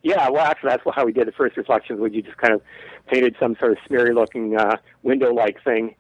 [0.03, 2.01] Yeah, well, actually, that's how we did the first reflections.
[2.01, 2.63] Where you just kind of
[3.09, 5.95] painted some sort of smeary-looking uh, window-like thing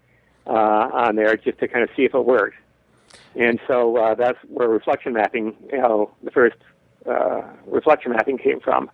[0.47, 2.57] uh, on there just to kind of see if it worked.
[3.35, 6.57] And so uh, that's where reflection mapping, you know, the first
[7.05, 8.91] uh, reflection mapping came from.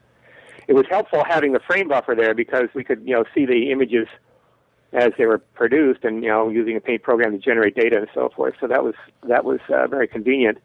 [0.69, 3.71] It was helpful having the frame buffer there because we could, you know, see the
[3.71, 4.09] images
[4.93, 8.09] as they were produced, and you know, using a paint program to generate data and
[8.13, 8.55] so forth.
[8.61, 8.95] So that was
[9.25, 10.59] that was uh, very convenient.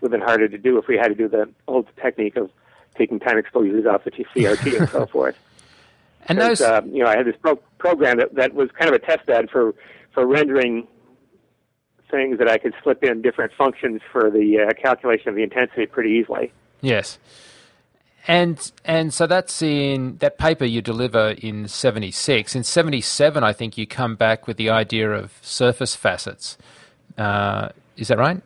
[0.00, 2.50] Would have been harder to do if we had to do the old technique of
[2.94, 5.36] taking time exposures off the CRT and so forth.
[6.26, 8.94] And those, uh, you know, I had this pro- program that, that was kind of
[8.94, 9.74] a test bed for
[10.12, 10.86] for rendering
[12.10, 15.86] things that I could slip in different functions for the uh, calculation of the intensity
[15.86, 16.52] pretty easily.
[16.80, 17.18] Yes.
[18.26, 22.54] And and so that's in that paper you deliver in '76.
[22.54, 26.58] In '77, I think you come back with the idea of surface facets.
[27.16, 28.42] Uh, is that right?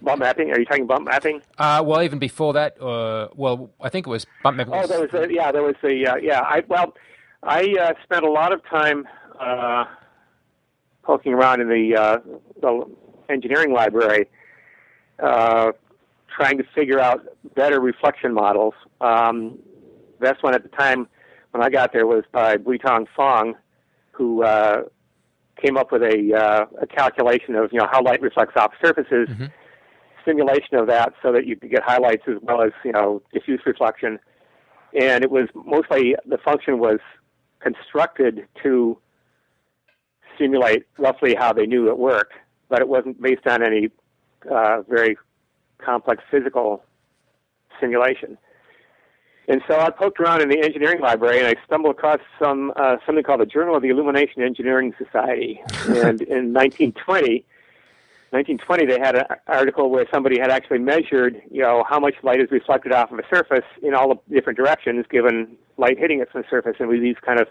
[0.00, 0.50] Bump mapping?
[0.50, 1.42] Are you talking bump mapping?
[1.58, 4.74] Uh, well, even before that, uh, well, I think it was bump mapping.
[4.74, 6.40] Oh, there was a, yeah, there was the uh, yeah.
[6.40, 6.94] I well,
[7.42, 9.06] I uh, spent a lot of time
[9.38, 9.84] uh,
[11.02, 12.18] poking around in the uh,
[12.62, 12.84] the
[13.28, 14.26] engineering library
[16.38, 18.74] trying to figure out better reflection models.
[19.00, 19.58] Um,
[20.20, 21.08] best one at the time
[21.50, 23.54] when I got there was by Buitong Fong,
[24.12, 24.82] who uh,
[25.62, 29.28] came up with a, uh, a calculation of you know how light reflects off surfaces,
[29.28, 29.46] mm-hmm.
[30.24, 33.60] simulation of that, so that you could get highlights as well as you know diffuse
[33.66, 34.18] reflection.
[34.98, 37.00] And it was mostly the function was
[37.60, 38.96] constructed to
[40.38, 42.34] simulate roughly how they knew it worked,
[42.68, 43.90] but it wasn't based on any
[44.50, 45.16] uh, very
[45.78, 46.82] complex physical
[47.80, 48.38] simulation.
[49.48, 52.96] And so I poked around in the engineering library and I stumbled across some uh,
[53.06, 55.62] something called the Journal of the Illuminating Engineering Society.
[55.86, 57.46] and in 1920,
[58.30, 62.40] 1920, they had an article where somebody had actually measured, you know, how much light
[62.42, 66.30] is reflected off of a surface in all the different directions given light hitting it
[66.30, 67.48] from the surface, and with these kind of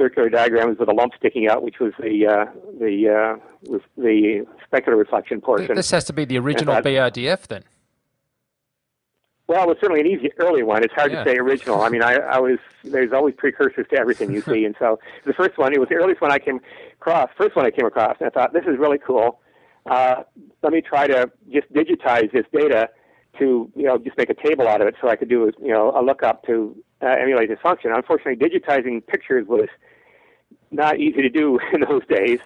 [0.00, 2.46] circular diagrams with a lump sticking out, which was the uh,
[2.78, 5.76] the uh, the specular reflection portion.
[5.76, 7.64] This has to be the original BRDF then.
[9.46, 10.84] Well, it was certainly an easy early one.
[10.84, 11.24] It's hard yeah.
[11.24, 11.82] to say original.
[11.82, 15.32] I mean, I, I was there's always precursors to everything you see, and so the
[15.32, 16.60] first one, it was the earliest one I came
[16.92, 17.28] across.
[17.36, 19.40] First one I came across, and I thought this is really cool.
[19.86, 20.22] Uh,
[20.62, 22.90] let me try to just digitize this data
[23.38, 25.72] to you know just make a table out of it, so I could do you
[25.72, 27.92] know a lookup to uh, emulate this function.
[27.94, 29.68] Unfortunately, digitizing pictures was
[30.70, 32.38] not easy to do in those days.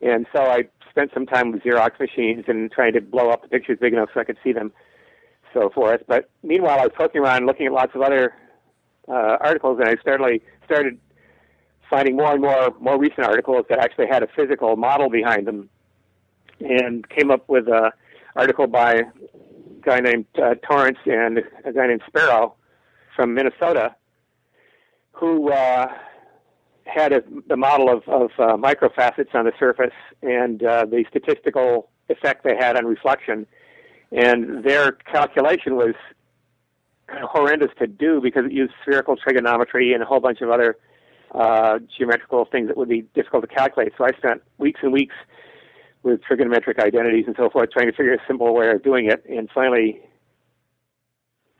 [0.00, 3.48] And so I spent some time with Xerox machines and trying to blow up the
[3.48, 4.72] pictures big enough so I could see them,
[5.52, 6.02] so forth.
[6.06, 8.34] But meanwhile, I was poking around looking at lots of other
[9.08, 10.98] uh, articles, and I started started
[11.88, 15.68] finding more and more more recent articles that actually had a physical model behind them,
[16.60, 17.90] and came up with an
[18.34, 19.04] article by a
[19.86, 22.54] guy named uh, Torrance and a guy named Sparrow
[23.14, 23.94] from Minnesota,
[25.12, 25.86] who uh,
[26.84, 31.88] had a, the model of, of uh, microfacets on the surface and uh, the statistical
[32.08, 33.46] effect they had on reflection.
[34.12, 35.94] And their calculation was
[37.06, 40.50] kind of horrendous to do because it used spherical trigonometry and a whole bunch of
[40.50, 40.76] other
[41.32, 43.92] uh, geometrical things that would be difficult to calculate.
[43.96, 45.14] So I spent weeks and weeks
[46.02, 49.24] with trigonometric identities and so forth, trying to figure a simple way of doing it,
[49.28, 50.00] and finally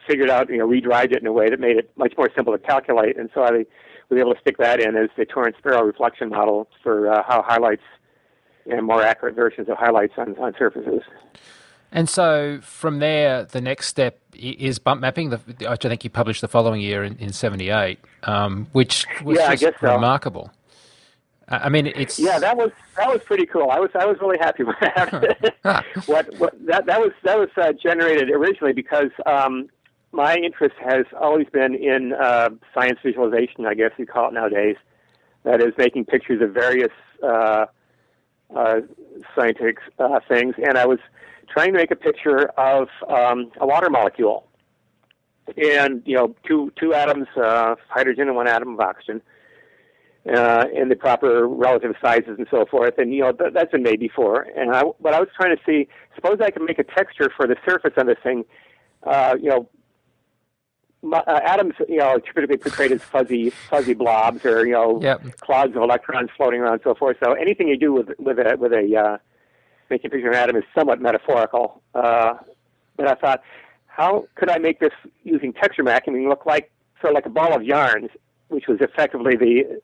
[0.07, 2.57] figured out, you know, redried it in a way that made it much more simple
[2.57, 3.19] to calculate.
[3.19, 3.51] And so I
[4.09, 7.43] was able to stick that in as the Torrance Sparrow reflection model for uh, how
[7.43, 7.83] highlights
[8.71, 11.03] and more accurate versions of highlights on, on surfaces.
[11.93, 16.41] And so from there, the next step is bump mapping, which I think you published
[16.41, 19.95] the following year in, in 78, um, which was yeah, just so.
[19.95, 20.51] remarkable.
[21.49, 23.71] I mean, it's yeah, that was that was pretty cool.
[23.71, 25.85] I was I was really happy with that.
[26.07, 29.69] what, what that that was that was uh, generated originally because um,
[30.11, 33.65] my interest has always been in uh, science visualization.
[33.65, 34.77] I guess you call it nowadays.
[35.45, 37.67] That is making pictures of various uh,
[38.55, 38.81] uh
[39.37, 40.99] scientific uh, things, and I was
[41.49, 44.49] trying to make a picture of um, a water molecule,
[45.57, 49.23] and you know, two two atoms of hydrogen and one atom of oxygen
[50.33, 52.95] uh, in the proper relative sizes and so forth.
[52.99, 54.43] And you know th- that's been made before.
[54.57, 57.47] And I, but I was trying to see, suppose I can make a texture for
[57.47, 58.45] the surface on this thing.
[59.03, 59.69] Uh, you know,
[61.03, 65.23] my, uh, atoms, you know, typically portrayed as fuzzy, fuzzy blobs or you know, yep.
[65.41, 67.17] clouds of electrons floating around and so forth.
[67.23, 69.19] So anything you do with with a with a uh,
[69.91, 71.83] making a picture of an atom is somewhat metaphorical.
[71.95, 72.35] Uh,
[72.97, 73.43] but I thought,
[73.87, 77.55] how could I make this using texture mapping look like sort of like a ball
[77.55, 78.11] of yarns,
[78.49, 79.81] which was effectively the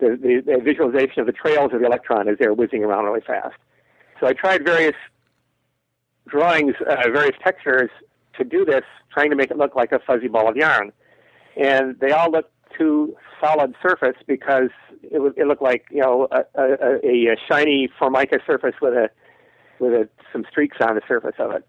[0.00, 3.20] the, the, the visualization of the trails of the electron as they're whizzing around really
[3.20, 3.54] fast.
[4.18, 4.96] So I tried various
[6.26, 7.90] drawings, uh, various textures
[8.38, 10.92] to do this, trying to make it look like a fuzzy ball of yarn.
[11.56, 14.70] And they all looked too solid surface because
[15.02, 19.10] it, it looked like you know a, a, a shiny formica surface with a
[19.78, 21.66] with a, some streaks on the surface of it.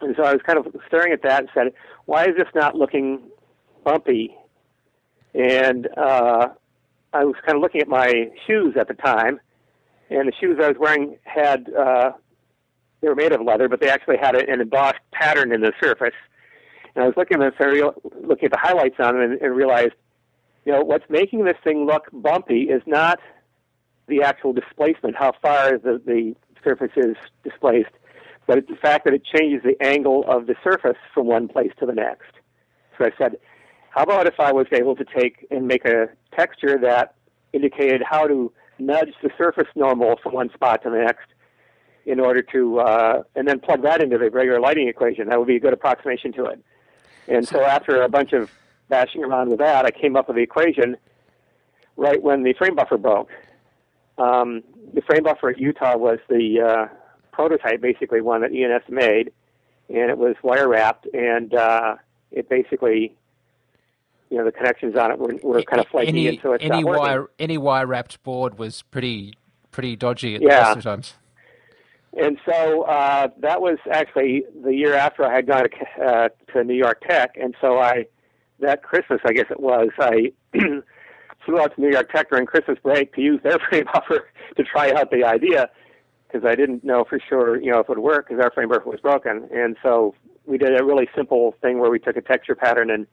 [0.00, 1.72] And so I was kind of staring at that and said,
[2.06, 3.20] "Why is this not looking
[3.84, 4.34] bumpy?"
[5.34, 6.48] And uh,
[7.12, 9.40] I was kind of looking at my shoes at the time,
[10.10, 12.12] and the shoes I was wearing had uh,
[13.00, 16.14] they were made of leather, but they actually had an embossed pattern in the surface.
[16.94, 17.82] And I was looking at this,
[18.22, 19.94] looking at the highlights on them, and, and realized,
[20.64, 23.20] you know, what's making this thing look bumpy is not
[24.08, 27.90] the actual displacement, how far the, the surface is displaced,
[28.46, 31.70] but it's the fact that it changes the angle of the surface from one place
[31.78, 32.32] to the next.
[32.96, 33.36] So I said,
[33.90, 37.14] how about if I was able to take and make a texture that
[37.52, 41.26] indicated how to nudge the surface normal from one spot to the next
[42.06, 45.28] in order to, uh, and then plug that into the regular lighting equation?
[45.28, 46.62] That would be a good approximation to it.
[47.26, 48.50] And so after a bunch of
[48.88, 50.96] bashing around with that, I came up with the equation
[51.96, 53.30] right when the frame buffer broke.
[54.16, 54.62] Um,
[54.94, 56.94] the frame buffer at Utah was the uh,
[57.32, 59.32] prototype, basically one that E&S made,
[59.88, 61.96] and it was wire wrapped, and uh,
[62.32, 63.14] it basically
[64.30, 66.64] you know the connections on it were, were kind of flaky, any, and so it's
[66.64, 69.34] any not wire any wire wrapped board was pretty
[69.70, 70.48] pretty dodgy at yeah.
[70.48, 71.14] the best of times.
[72.16, 76.64] And so uh, that was actually the year after I had gone to, uh, to
[76.64, 78.06] New York Tech, and so I
[78.60, 80.32] that Christmas I guess it was I
[81.44, 84.64] flew out to New York Tech during Christmas break to use their frame buffer to
[84.64, 85.70] try out the idea
[86.26, 88.68] because I didn't know for sure you know if it would work because our frame
[88.68, 90.14] buffer was broken, and so
[90.46, 93.06] we did a really simple thing where we took a texture pattern and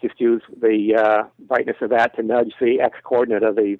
[0.00, 3.78] just use the uh, brightness of that to nudge the x coordinate of the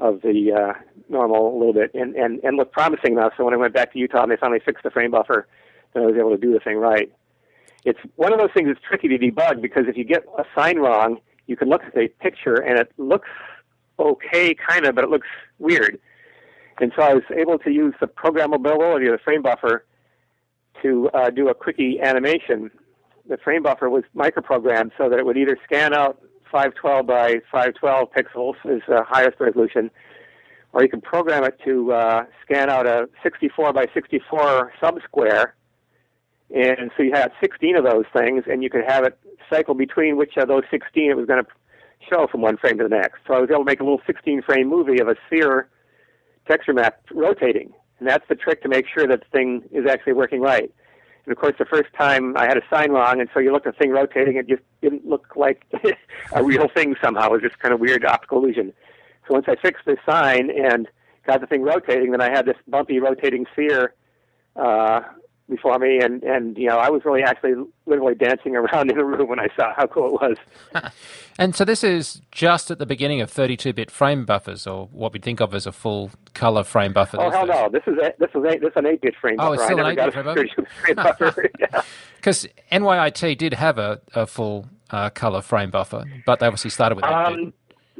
[0.00, 0.72] of the uh,
[1.08, 3.32] normal a little bit, and and and looked promising enough.
[3.36, 5.46] So when I went back to Utah and they finally fixed the frame buffer,
[5.92, 7.12] then I was able to do the thing right.
[7.84, 10.78] It's one of those things that's tricky to debug because if you get a sign
[10.78, 13.28] wrong, you can look at the picture and it looks
[13.98, 15.28] okay, kind of, but it looks
[15.58, 15.98] weird.
[16.80, 19.84] And so I was able to use the programmability of the frame buffer
[20.82, 22.70] to uh, do a quickie animation
[23.28, 28.08] the frame buffer was microprogrammed so that it would either scan out 512 by 512
[28.12, 29.90] pixels is the highest resolution,
[30.72, 35.52] or you can program it to uh, scan out a 64 by 64 subsquare.
[36.54, 39.18] And so you had 16 of those things, and you could have it
[39.50, 41.50] cycle between which of those 16 it was going to
[42.08, 43.18] show from one frame to the next.
[43.26, 45.68] So I was able to make a little 16 frame movie of a sphere
[46.46, 47.72] texture map rotating.
[47.98, 50.72] And that's the trick to make sure that the thing is actually working right.
[51.26, 53.66] And of course, the first time I had a sign wrong, and so you look
[53.66, 55.64] at the thing rotating, it just didn't look like
[56.32, 57.28] a real thing somehow.
[57.28, 58.72] It was just kind of weird optical illusion.
[59.26, 60.86] So once I fixed the sign and
[61.26, 63.94] got the thing rotating, then I had this bumpy rotating sphere
[64.56, 65.00] uh,
[65.48, 67.52] before me, and and you know I was really actually
[67.86, 70.36] literally dancing around in the room when I saw how cool it
[70.74, 70.92] was.
[71.38, 75.18] and so this is just at the beginning of 32-bit frame buffers, or what we
[75.18, 77.18] think of as a full color frame buffer.
[77.20, 77.54] Oh hell days.
[77.54, 77.68] no!
[77.70, 79.54] This is a, this is a, this is an 8-bit frame oh, buffer.
[79.54, 80.50] it's still an 8-bit
[80.84, 81.50] frame buffer.
[82.16, 82.78] Because yeah.
[82.78, 87.04] NYIT did have a, a full uh, color frame buffer, but they obviously started with
[87.04, 87.38] 8-bit.
[87.38, 87.52] Um,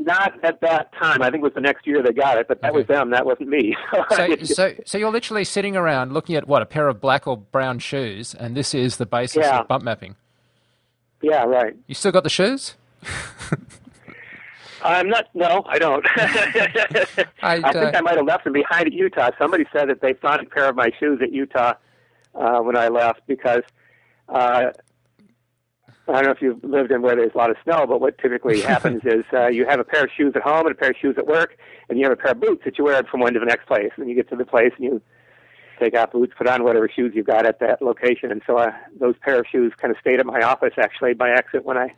[0.05, 1.23] not at that time.
[1.23, 2.79] I think it was the next year they got it, but that Okay.
[2.79, 3.11] was them.
[3.11, 3.77] That wasn't me.
[4.11, 7.37] So, so, so you're literally sitting around looking at what a pair of black or
[7.37, 9.61] brown shoes, and this is the basis Yeah.
[9.61, 10.17] of bump mapping.
[11.23, 11.75] yeah, right.
[11.87, 12.75] You still got the shoes?
[14.83, 15.27] I'm not.
[15.35, 16.05] No, I don't.
[17.43, 19.31] I, think uh, I might have left them behind at Utah.
[19.39, 21.73] Somebody said that they found a pair of my shoes at Utah
[22.35, 23.63] uh, when I left because
[24.29, 24.73] uh,
[26.09, 28.19] I don't know if you've lived in where there's a lot of snow, but what
[28.19, 30.91] typically happens is uh, you have a pair of shoes at home and a pair
[30.91, 31.57] of shoes at work,
[31.89, 33.67] and you have a pair of boots that you wear from one to the next
[33.67, 33.91] place.
[33.97, 35.03] And you get to the place and you
[35.79, 38.31] take off boots, put on whatever shoes you've got at that location.
[38.31, 41.31] And so uh, those pair of shoes kind of stayed at my office actually by
[41.31, 41.95] accident when I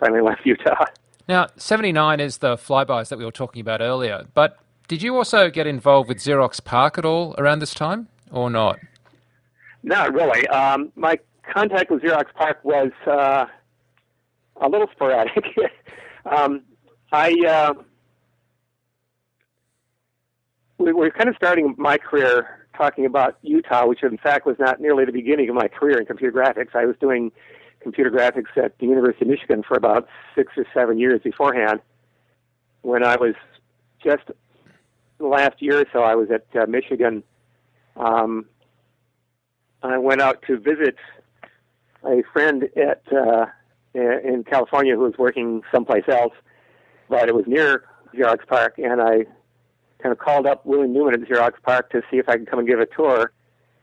[0.00, 0.86] finally left Utah.
[1.28, 5.50] Now, 79 is the flybys that we were talking about earlier, but did you also
[5.50, 8.80] get involved with Xerox PARC at all around this time, or not?
[9.84, 10.46] Not really.
[10.48, 11.18] Um, my
[11.52, 13.46] contact with Xerox PARC was uh,
[14.60, 15.44] a little sporadic.
[16.26, 16.62] um,
[17.12, 17.74] I uh,
[20.78, 24.80] we were kind of starting my career talking about Utah, which in fact was not
[24.80, 26.74] nearly the beginning of my career in computer graphics.
[26.74, 27.30] I was doing
[27.80, 31.80] computer graphics at the University of Michigan for about six or seven years beforehand.
[32.82, 33.34] When I was
[34.02, 34.24] just
[35.18, 37.22] the last year or so, I was at uh, Michigan.
[37.96, 38.46] Um,
[39.82, 40.96] I went out to visit
[42.04, 43.46] a friend at uh,
[43.94, 46.32] in California who was working someplace else,
[47.08, 47.84] but it was near
[48.14, 49.26] Xerox PARC, and I
[50.02, 52.58] kind of called up Willie Newman at Xerox PARC to see if I could come
[52.58, 53.32] and give a tour,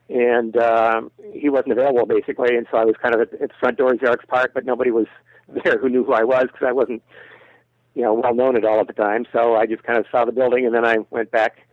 [0.08, 3.54] and um, he wasn't available basically, and so I was kind of at, at the
[3.58, 5.06] front door of Xerox PARC, but nobody was
[5.64, 7.02] there who knew who I was because I wasn't,
[7.94, 9.26] you know, well known at all at the time.
[9.32, 11.66] So I just kind of saw the building, and then I went back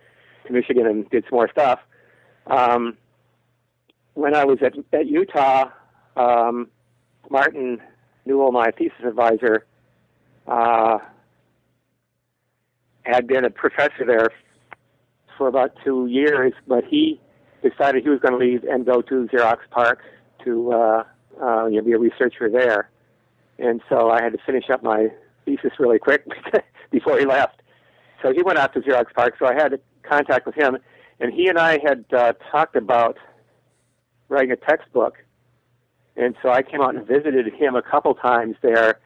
[0.46, 1.80] to Michigan and did some more stuff.
[2.48, 2.98] Um,
[4.14, 5.70] when I was at, at Utah,
[6.18, 6.70] um,
[7.30, 7.80] Martin
[8.26, 9.66] Newell, my thesis advisor,
[10.48, 11.00] uh,
[13.04, 14.30] had been a professor there
[15.38, 17.20] for about two years, but he
[17.62, 20.00] decided he was going to leave and go to Xerox PARC
[20.44, 21.04] to uh,
[21.42, 22.90] uh, you know, be a researcher there.
[23.60, 25.08] And so I had to finish up my
[25.46, 26.26] thesis really quick
[26.92, 27.62] before he left.
[28.22, 30.78] So he went out to Xerox PARC, so I had contact with him,
[31.20, 33.18] and he and I had uh, talked about
[34.30, 35.18] writing a textbook.
[36.18, 39.00] And so I came out and visited him a couple times there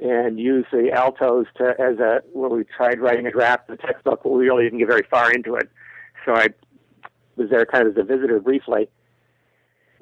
[0.00, 3.86] and used the Altos to as a where we tried writing a draft of the
[3.86, 5.70] textbook, but we really didn't get very far into it.
[6.24, 6.48] So I
[7.36, 8.88] was there kind of as a visitor briefly.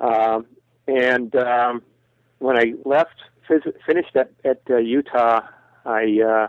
[0.00, 0.46] Um,
[0.88, 1.82] and um,
[2.38, 3.14] when I left,
[3.48, 5.42] phys- finished at, at uh, Utah,
[5.84, 6.48] I uh,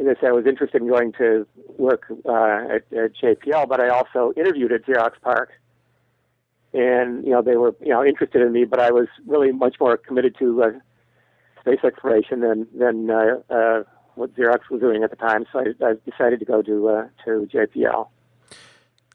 [0.00, 1.46] as I said, I was interested in going to
[1.78, 5.50] work uh, at, at JPL, but I also interviewed at Xerox PARC
[6.74, 9.76] and you know they were you know interested in me, but I was really much
[9.80, 10.70] more committed to uh,
[11.60, 13.82] space exploration than than uh, uh,
[14.16, 15.46] what Xerox was doing at the time.
[15.52, 18.08] So I, I decided to go to uh, to JPL.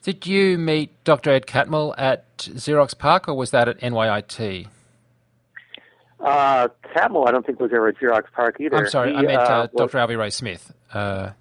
[0.02, 1.32] Did you meet Dr.
[1.32, 4.68] Ed Catmull at Xerox PARC, or was that at NYIT?
[6.22, 8.76] Uh, Catmull, I don't think was ever at Xerox PARC either.
[8.78, 9.98] I'm sorry, He, I meant uh, uh, Dr.
[9.98, 10.74] Alvy Ray Smith.
[10.94, 11.32] Uh,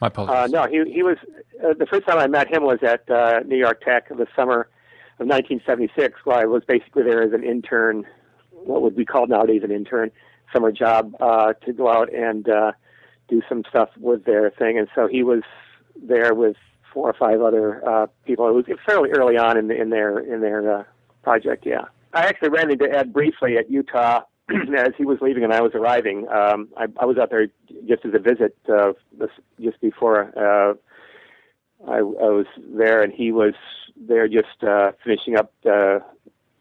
[0.00, 0.52] my Uh, apologies.
[0.52, 1.16] no, he he was
[1.64, 4.26] uh, the first time I met him was at uh, New York Tech in the
[4.36, 4.68] summer
[5.20, 8.04] of 1976, where I was basically there as an intern,
[8.50, 10.10] what would be called nowadays an intern,
[10.52, 12.72] summer job uh, to go out and uh,
[13.28, 14.78] do some stuff with their thing.
[14.78, 15.42] And so he was
[16.02, 16.56] there with
[16.92, 18.48] four or five other uh, people.
[18.48, 20.84] It was fairly early on in, in their in their uh,
[21.22, 21.64] project.
[21.66, 24.22] Yeah, I actually ran into Ed briefly at Utah
[24.76, 26.26] as he was leaving and I was arriving.
[26.28, 27.46] Um, I, I was out there
[27.86, 28.92] just as a visit uh,
[29.60, 30.74] just before uh,
[31.86, 33.54] I, I was there, and he was
[33.96, 36.00] there just uh, finishing up uh,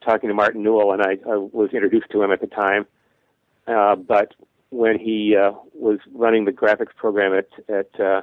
[0.02, 2.86] talking to Martin Newell, and I, I was introduced to him at the time.
[3.68, 4.34] Uh, but
[4.72, 8.22] when he uh, was running the graphics program at at uh,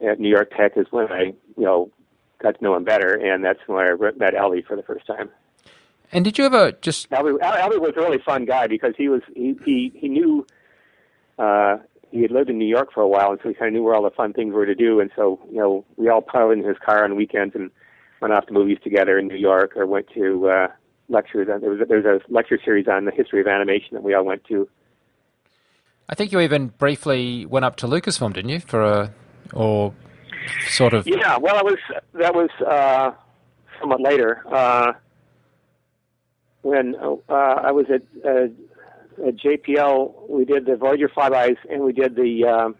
[0.00, 1.22] at New York Tech is when I
[1.56, 1.90] you know
[2.38, 5.06] got to know him better, and that's when I re- met Alvy for the first
[5.06, 5.30] time.
[6.12, 9.08] And did you ever just Alvy, Al- Alvy was a really fun guy because he
[9.08, 10.46] was he he, he knew
[11.38, 11.78] uh,
[12.10, 13.82] he had lived in New York for a while, and so he kind of knew
[13.82, 15.00] where all the fun things were to do.
[15.00, 17.70] And so you know we all piled in his car on weekends and
[18.20, 20.68] went off to movies together in New York, or went to uh,
[21.08, 21.46] lectures.
[21.46, 24.14] There was a, there was a lecture series on the history of animation that we
[24.14, 24.68] all went to.
[26.08, 29.14] I think you even briefly went up to Lucasfilm, didn't you, for a
[29.52, 29.94] or
[30.66, 31.78] sort of Yeah, well, it was
[32.14, 33.12] that was uh,
[33.80, 34.92] somewhat later uh,
[36.62, 38.48] when uh, I was at, uh,
[39.26, 40.28] at JPL.
[40.28, 42.76] We did the Voyager flybys, and we did the um,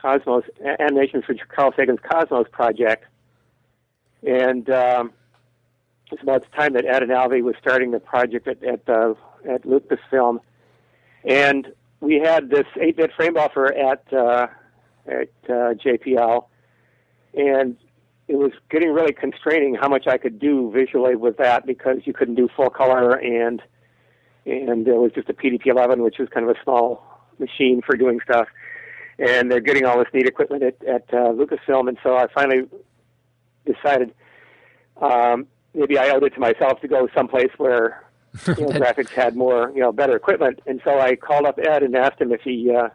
[0.00, 3.04] Cosmos a- animations for Carl Sagan's Cosmos project.
[4.26, 5.12] And um,
[6.10, 9.14] it's about the time that Ed and Alvy was starting the project at at, uh,
[9.48, 10.40] at Lucasfilm,
[11.24, 14.46] and we had this 8-bit frame buffer at uh,
[15.06, 16.46] at uh, JPL,
[17.34, 17.76] and
[18.28, 22.12] it was getting really constraining how much I could do visually with that because you
[22.12, 23.62] couldn't do full color and
[24.46, 27.02] and it was just a PDP-11, which was kind of a small
[27.38, 28.48] machine for doing stuff.
[29.18, 32.68] And they're getting all this neat equipment at, at uh, Lucasfilm, and so I finally
[33.64, 34.14] decided
[35.00, 38.04] um, maybe I owed it to myself to go someplace where
[38.46, 40.60] you know, graphics had more, you know, better equipment.
[40.66, 42.88] And so I called up Ed and asked him if he, uh,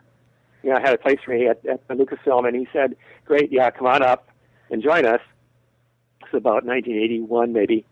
[0.63, 2.95] you know, had a place for me at, at Lucasfilm, and he said,
[3.25, 4.29] "Great, yeah, come on up
[4.69, 5.21] and join us."
[6.21, 7.85] It's about 1981, maybe.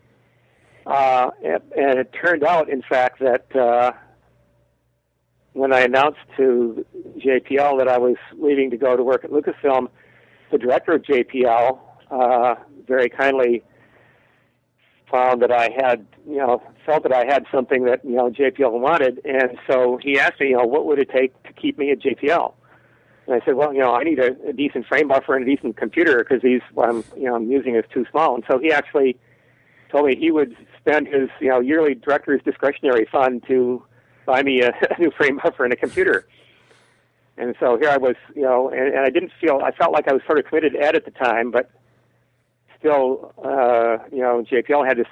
[0.86, 3.92] Uh, and, and it turned out, in fact, that uh,
[5.52, 6.84] when I announced to
[7.18, 9.88] JPL that I was leaving to go to work at Lucasfilm,
[10.50, 11.78] the director of JPL
[12.10, 12.54] uh,
[12.86, 13.62] very kindly
[15.10, 18.80] found that I had, you know, felt that I had something that you know JPL
[18.80, 21.90] wanted, and so he asked me, you know, what would it take to keep me
[21.90, 22.54] at JPL?
[23.26, 25.50] And I said, well, you know, I need a, a decent frame buffer and a
[25.56, 28.34] decent computer because these what I'm, you know, I'm using is too small.
[28.34, 29.16] And so he actually
[29.90, 33.84] told me he would spend his, you know, yearly director's discretionary fund to
[34.26, 36.26] buy me a, a new frame buffer and a computer.
[37.36, 40.08] And so here I was, you know, and, and I didn't feel, I felt like
[40.08, 41.70] I was sort of committed to Ed at the time, but
[42.78, 45.06] still, uh, you know, JPL had this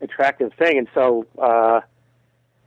[0.00, 1.80] attractive thing, and so uh,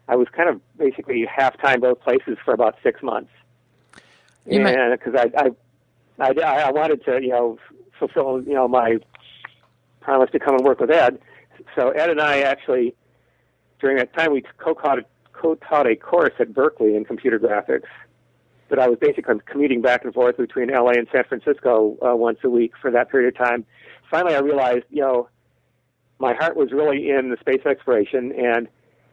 [0.08, 3.32] I was kind of basically half time both places for about six months.
[4.46, 5.32] You and because I,
[6.20, 7.58] I, I, I wanted to, you know,
[7.98, 8.98] fulfill, you know, my
[10.04, 11.20] promise to come and work with Ed.
[11.76, 12.96] So Ed and I actually,
[13.80, 15.00] during that time, we co-taught,
[15.34, 17.90] co-taught a course at Berkeley in computer graphics.
[18.70, 22.40] But I was basically commuting back and forth between LA and San Francisco uh, once
[22.44, 23.66] a week for that period of time.
[24.10, 25.30] Finally, I realized, you know,
[26.20, 28.68] my heart was really in the space exploration, and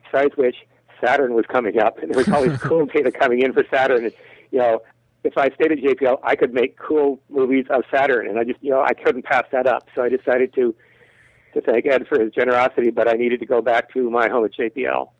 [0.04, 0.56] besides which,
[1.04, 4.04] Saturn was coming up, and there was all these cool data coming in for Saturn.
[4.04, 4.14] And,
[4.50, 4.82] you know,
[5.24, 8.62] if I stayed at JPL, I could make cool movies of Saturn, and I just,
[8.62, 9.86] you know, I couldn't pass that up.
[9.94, 10.74] So I decided to
[11.54, 14.44] to thank Ed for his generosity, but I needed to go back to my home
[14.44, 15.10] at JPL.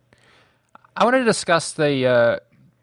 [0.96, 2.36] I wanted to discuss the uh,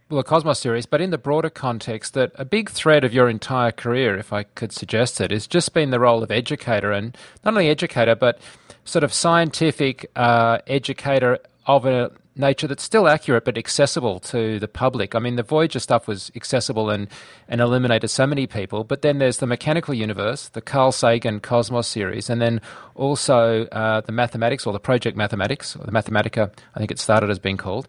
[0.09, 3.30] well, the Cosmos series, but in the broader context, that a big thread of your
[3.30, 7.18] entire career, if I could suggest it, has just been the role of educator, and
[7.43, 8.39] not only educator, but
[8.86, 14.68] sort of scientific uh, educator of a nature that's still accurate but accessible to the
[14.68, 15.16] public.
[15.16, 17.08] I mean, the Voyager stuff was accessible and,
[17.48, 21.88] and illuminated so many people, but then there's the mechanical universe, the Carl Sagan Cosmos
[21.88, 22.62] series, and then
[22.96, 27.30] also uh, the mathematics or the project mathematics, or the Mathematica, I think it started
[27.30, 27.88] as being called.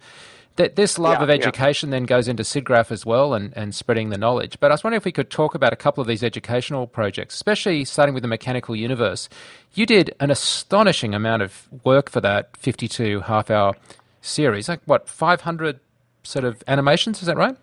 [0.56, 1.96] That this love yeah, of education yeah.
[1.96, 4.58] then goes into SIGGRAPH as well and, and spreading the knowledge.
[4.58, 7.36] But I was wondering if we could talk about a couple of these educational projects,
[7.36, 9.28] especially starting with the mechanical universe.
[9.74, 13.76] You did an astonishing amount of work for that 52 half hour
[14.20, 14.68] series.
[14.68, 15.80] Like what, 500
[16.22, 17.20] sort of animations?
[17.20, 17.56] Is that right?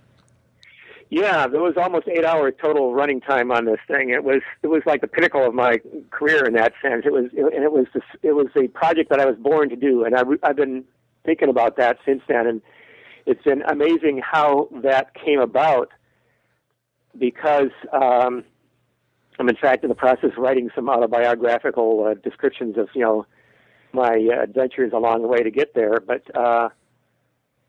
[1.10, 4.10] Yeah, there was almost eight hours total running time on this thing.
[4.10, 5.80] It was it was like the pinnacle of my
[6.10, 7.04] career in that sense.
[7.06, 9.76] It was and it was this, it was a project that I was born to
[9.76, 10.84] do, and I, I've been
[11.24, 12.48] thinking about that since then.
[12.48, 12.62] And
[13.28, 15.90] it's been amazing how that came about
[17.18, 18.44] because um,
[19.38, 23.28] I'm in fact in the process of writing some autobiographical uh, descriptions of you know
[23.96, 26.00] my uh, adventures along the way to get there.
[26.00, 26.70] But uh,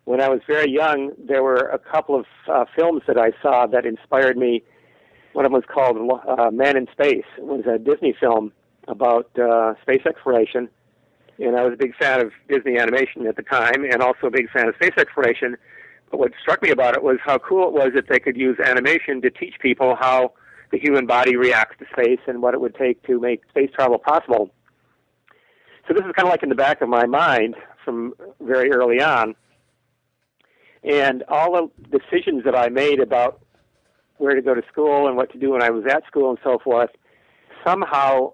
[0.04, 3.66] when I was very young, there were a couple of uh, films that I saw
[3.66, 4.62] that inspired me.
[5.32, 5.96] One of them was called
[6.26, 7.24] uh, Man in Space.
[7.38, 8.52] It was a Disney film
[8.88, 10.68] about uh, space exploration,
[11.38, 14.30] and I was a big fan of Disney animation at the time, and also a
[14.30, 15.56] big fan of space exploration.
[16.10, 18.58] But what struck me about it was how cool it was that they could use
[18.64, 20.32] animation to teach people how
[20.70, 23.98] the human body reacts to space and what it would take to make space travel
[23.98, 24.50] possible.
[25.86, 29.00] So this is kind of like in the back of my mind from very early
[29.00, 29.34] on.
[30.82, 33.40] And all the decisions that I made about
[34.18, 36.38] where to go to school and what to do when I was at school and
[36.42, 36.90] so forth
[37.64, 38.32] somehow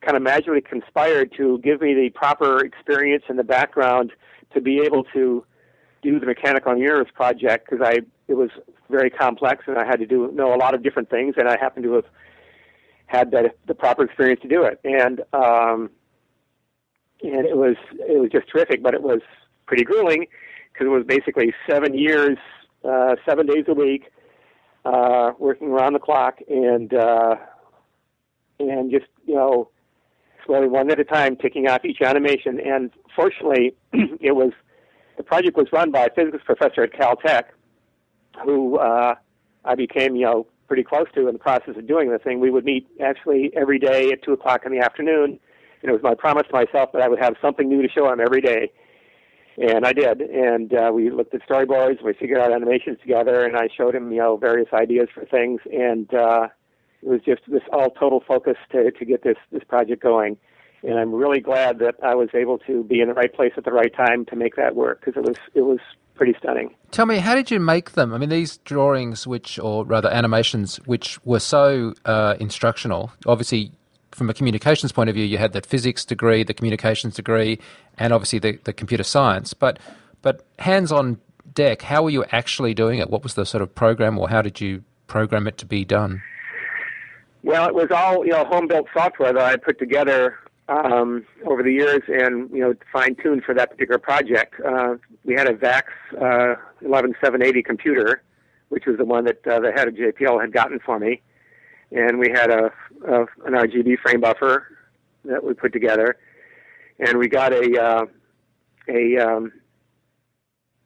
[0.00, 4.12] kind of magically conspired to give me the proper experience and the background
[4.54, 5.44] to be able to
[6.02, 8.50] do the mechanical universe project because I it was
[8.90, 11.56] very complex and I had to do know a lot of different things and I
[11.58, 12.04] happened to have
[13.06, 15.90] had that the proper experience to do it and um,
[17.22, 18.82] and it was it was just terrific.
[18.82, 19.20] But it was
[19.66, 20.26] pretty grueling
[20.72, 22.38] because it was basically seven years,
[22.84, 24.04] uh, seven days a week,
[24.84, 27.36] uh, working around the clock, and uh,
[28.58, 29.70] and just you know
[30.44, 32.60] slowly one at a time ticking off each animation.
[32.60, 34.52] And fortunately, it was
[35.16, 37.44] the project was run by a physics professor at Caltech,
[38.44, 39.14] who uh,
[39.64, 42.40] I became you know pretty close to in the process of doing the thing.
[42.40, 45.38] We would meet actually every day at two o'clock in the afternoon
[45.86, 48.10] and it was my promise to myself that I would have something new to show
[48.12, 48.72] him every day.
[49.58, 52.02] And I did, and uh, we looked at storyboards.
[52.04, 55.60] We figured out animations together, and I showed him, you know, various ideas for things.
[55.72, 56.48] And uh,
[57.02, 60.36] it was just this all total focus to to get this this project going.
[60.82, 63.64] And I'm really glad that I was able to be in the right place at
[63.64, 65.78] the right time to make that work because it was it was
[66.16, 66.74] pretty stunning.
[66.90, 68.12] Tell me, how did you make them?
[68.12, 73.10] I mean, these drawings, which or rather animations, which were so uh, instructional.
[73.24, 73.72] Obviously,
[74.16, 77.58] from a communications point of view, you had the physics degree, the communications degree,
[77.98, 79.52] and obviously the, the computer science.
[79.52, 79.78] But
[80.22, 81.18] but hands on
[81.52, 83.10] deck, how were you actually doing it?
[83.10, 86.22] What was the sort of program, or how did you program it to be done?
[87.42, 90.38] Well, it was all you know home built software that I put together
[90.68, 94.54] um, over the years and you know fine tuned for that particular project.
[94.66, 98.22] Uh, we had a VAX uh, 11780 computer,
[98.70, 101.20] which was the one that uh, the head of JPL had gotten for me,
[101.92, 102.72] and we had a,
[103.06, 104.76] a an RGB frame buffer
[105.24, 106.16] that we put together,
[106.98, 108.04] and we got a uh,
[108.88, 109.52] a um,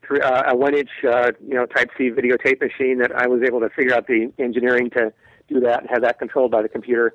[0.06, 3.42] three, uh, a one inch uh, you know Type C videotape machine that I was
[3.42, 5.12] able to figure out the engineering to
[5.48, 7.14] do that and have that controlled by the computer.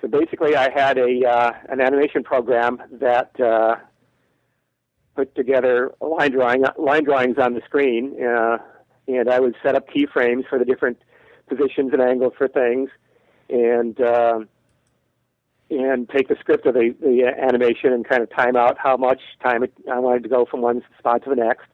[0.00, 3.76] So basically, I had a uh, an animation program that uh,
[5.16, 8.58] put together line drawing line drawings on the screen, uh,
[9.08, 10.98] and I would set up keyframes for the different
[11.48, 12.90] positions and angles for things,
[13.48, 14.40] and uh,
[15.70, 19.20] and take the script of the, the animation and kind of time out how much
[19.42, 21.66] time it, I wanted to go from one spot to the next.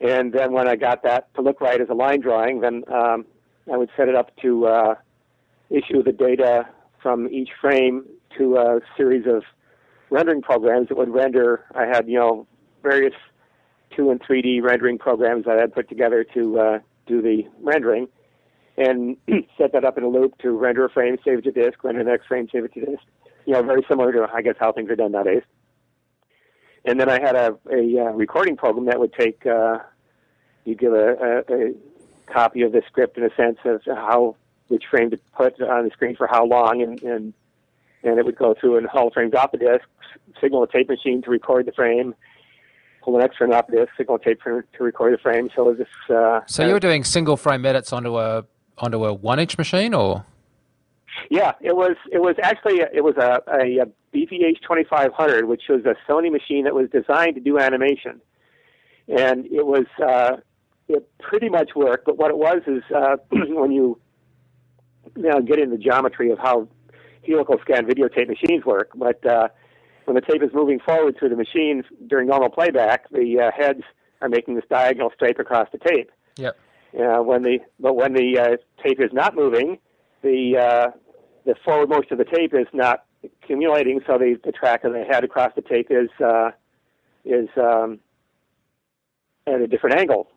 [0.00, 3.26] And then when I got that to look right as a line drawing, then um,
[3.72, 4.94] I would set it up to uh,
[5.70, 6.66] issue the data
[7.02, 8.06] from each frame
[8.38, 9.44] to a series of
[10.10, 11.64] rendering programs that would render.
[11.74, 12.46] I had, you know,
[12.82, 13.14] various
[13.96, 18.08] 2 and 3D rendering programs that I had put together to uh, do the rendering
[18.76, 19.16] and
[19.58, 22.02] set that up in a loop to render a frame, save it to disk, render
[22.02, 23.02] the next frame, save it to disk.
[23.46, 25.42] You know, very similar to, I guess, how things are done nowadays.
[26.84, 29.78] And then I had a, a uh, recording program that would take, uh,
[30.64, 31.74] you give a, a, a
[32.26, 34.36] copy of the script in a sense of how
[34.68, 37.34] which frame to put on the screen for how long, and and,
[38.02, 39.84] and it would go through and haul frames off the disk,
[40.40, 42.14] signal a tape machine to record the frame,
[43.02, 45.50] pull the next frame off the disk, signal tape to record the frame.
[45.54, 46.16] So it was this.
[46.16, 48.44] Uh, so you were doing single frame edits onto a
[48.78, 50.24] onto a one inch machine, or?
[51.30, 51.96] Yeah, it was.
[52.10, 56.64] It was actually it was a, a, a BVH 2500, which was a Sony machine
[56.64, 58.20] that was designed to do animation,
[59.08, 59.86] and it was.
[60.02, 60.36] Uh,
[60.86, 63.98] it pretty much worked, but what it was is uh, when you
[65.16, 66.68] now get into the geometry of how
[67.26, 69.48] helical scan videotape machines work, but uh,
[70.04, 73.82] when the tape is moving forward through the machine during normal playback, the uh, heads
[74.20, 76.10] are making this diagonal stripe across the tape.
[76.36, 76.56] Yep.
[76.98, 79.78] Uh, when the but when the uh, tape is not moving,
[80.22, 80.90] the uh,
[81.44, 85.02] the forward motion of the tape is not accumulating, so the, the track of the
[85.02, 86.50] head across the tape is uh,
[87.24, 87.98] is um,
[89.46, 90.28] at a different angle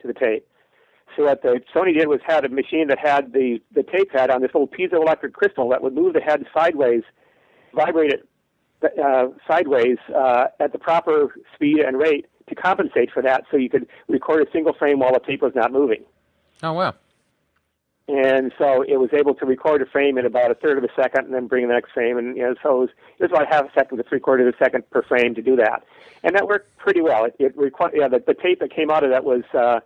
[0.00, 0.46] to the tape.
[1.16, 4.30] So what the Sony did was had a machine that had the, the tape head
[4.30, 7.02] on this little piezoelectric crystal that would move the head sideways,
[7.74, 8.28] vibrate it
[9.02, 13.68] uh, sideways uh, at the proper speed and rate to compensate for that, so you
[13.68, 16.04] could record a single frame while the tape was not moving.
[16.62, 16.94] Oh wow!
[18.08, 20.88] And so it was able to record a frame in about a third of a
[20.94, 23.30] second, and then bring the next frame, and you know, so it was, it was
[23.32, 25.82] about half a second to three quarters of a second per frame to do that,
[26.22, 27.24] and that worked pretty well.
[27.24, 29.42] It, it requ- yeah, the, the tape that came out of that was.
[29.52, 29.80] Uh,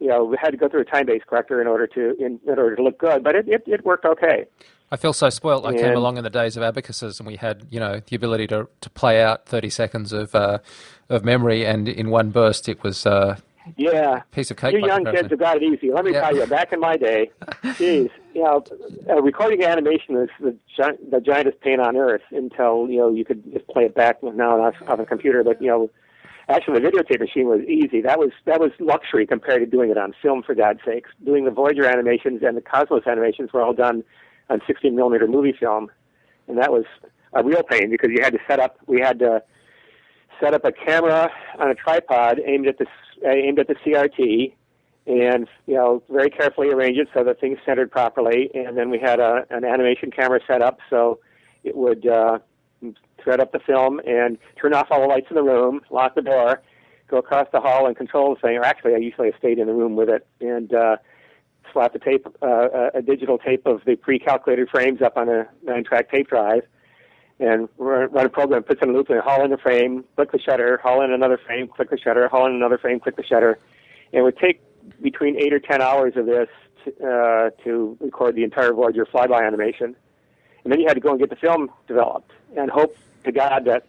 [0.00, 2.58] you know, we had to go through a time-based corrector in order to in, in
[2.58, 4.46] order to look good, but it, it, it worked okay.
[4.90, 5.64] I feel so spoilt.
[5.64, 8.16] I and, came along in the days of abacuses, and we had you know the
[8.16, 10.58] ability to to play out thirty seconds of uh,
[11.08, 13.06] of memory, and in one burst, it was.
[13.06, 13.36] Uh,
[13.76, 14.74] yeah, piece of cake.
[14.74, 15.90] You young kids have got it easy.
[15.90, 16.20] Let me yeah.
[16.20, 17.32] tell you, back in my day,
[17.76, 18.62] geez, you know,
[19.10, 20.56] uh, recording animation was the,
[21.10, 24.62] the giantest pain on earth until you know you could just play it back now
[24.62, 25.42] off, off a computer.
[25.42, 25.90] But you know,
[26.48, 28.00] Actually, the videotape machine was easy.
[28.00, 30.44] That was that was luxury compared to doing it on film.
[30.44, 34.04] For God's sakes, doing the Voyager animations and the Cosmos animations were all done
[34.48, 35.90] on 16 millimeter movie film,
[36.46, 36.84] and that was
[37.32, 38.78] a real pain because you had to set up.
[38.86, 39.42] We had to
[40.40, 42.86] set up a camera on a tripod aimed at the
[43.24, 44.52] aimed at the CRT,
[45.08, 48.52] and you know very carefully arrange it so that things centered properly.
[48.54, 51.18] And then we had a, an animation camera set up so
[51.64, 52.38] it would uh,
[53.22, 56.22] thread up the film and turn off all the lights in the room, lock the
[56.22, 56.62] door,
[57.08, 58.56] go across the hall and control the thing.
[58.56, 60.96] Or actually, I usually stayed in the room with it and uh,
[61.72, 66.10] slap a tape, uh, a digital tape of the pre-calculated frames up on a nine-track
[66.10, 66.62] tape drive,
[67.38, 70.38] and run a program, puts in a loop, and haul in a frame, click the
[70.38, 73.58] shutter, haul in another frame, click the shutter, haul in another frame, click the shutter.
[74.12, 74.62] And it would take
[75.02, 76.48] between eight or ten hours of this
[76.84, 79.96] to, uh, to record the entire Voyager flyby animation.
[80.66, 83.66] And then you had to go and get the film developed and hope to God
[83.66, 83.86] that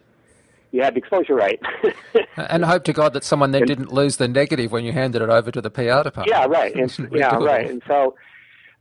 [0.70, 1.60] you had the exposure right.
[2.36, 5.20] and hope to God that someone then and, didn't lose the negative when you handed
[5.20, 6.28] it over to the PR department.
[6.28, 6.72] Yeah, right.
[6.76, 7.68] And, yeah, right.
[7.68, 8.14] And so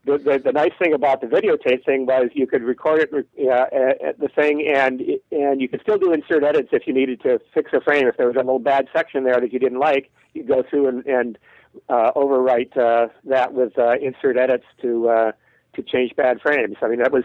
[0.05, 3.49] the, the, the nice thing about the videotape thing was you could record it, uh,
[3.49, 7.41] uh, the thing, and and you could still do insert edits if you needed to
[7.51, 8.05] fix a frame.
[8.05, 10.87] If there was a little bad section there that you didn't like, you'd go through
[10.87, 11.39] and, and
[11.89, 15.31] uh, overwrite uh, that with uh, insert edits to uh,
[15.73, 16.75] to change bad frames.
[16.83, 17.23] I mean, that was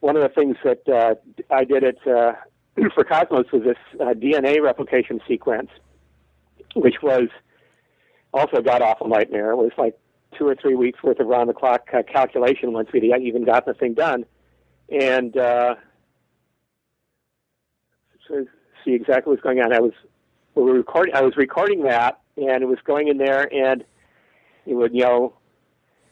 [0.00, 1.14] one of the things that uh,
[1.52, 2.32] I did it uh,
[2.94, 5.70] for Cosmos was this uh, DNA replication sequence,
[6.74, 7.28] which was
[8.32, 9.52] also got awful nightmare.
[9.52, 9.98] It was like
[10.36, 13.64] two or three weeks worth of round the clock uh, calculation once we even got
[13.66, 14.26] the thing done,
[14.90, 15.76] and uh,
[18.84, 19.72] see exactly what's going on.
[19.72, 19.92] I was
[20.54, 21.14] we were recording.
[21.14, 23.84] I was recording that, and it was going in there, and
[24.66, 25.34] it would you know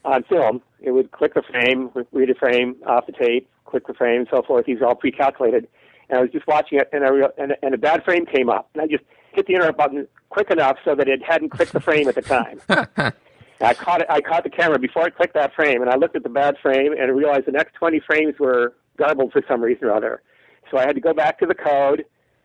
[0.04, 0.62] on film.
[0.80, 4.28] It would click the frame, read a frame off the tape, click the frame, and
[4.30, 4.66] so forth.
[4.66, 5.66] These are all pre-calculated.
[6.08, 8.48] And I was just watching it, and, I re- and, and a bad frame came
[8.48, 9.02] up, and I just
[9.32, 12.22] hit the interrupt button quick enough so that it hadn't clicked the frame at the
[12.22, 12.60] time.
[13.60, 14.06] I caught it.
[14.10, 16.56] I caught the camera before it clicked that frame, and I looked at the bad
[16.62, 20.22] frame and realized the next 20 frames were garbled for some reason or other.
[20.70, 22.04] So I had to go back to the code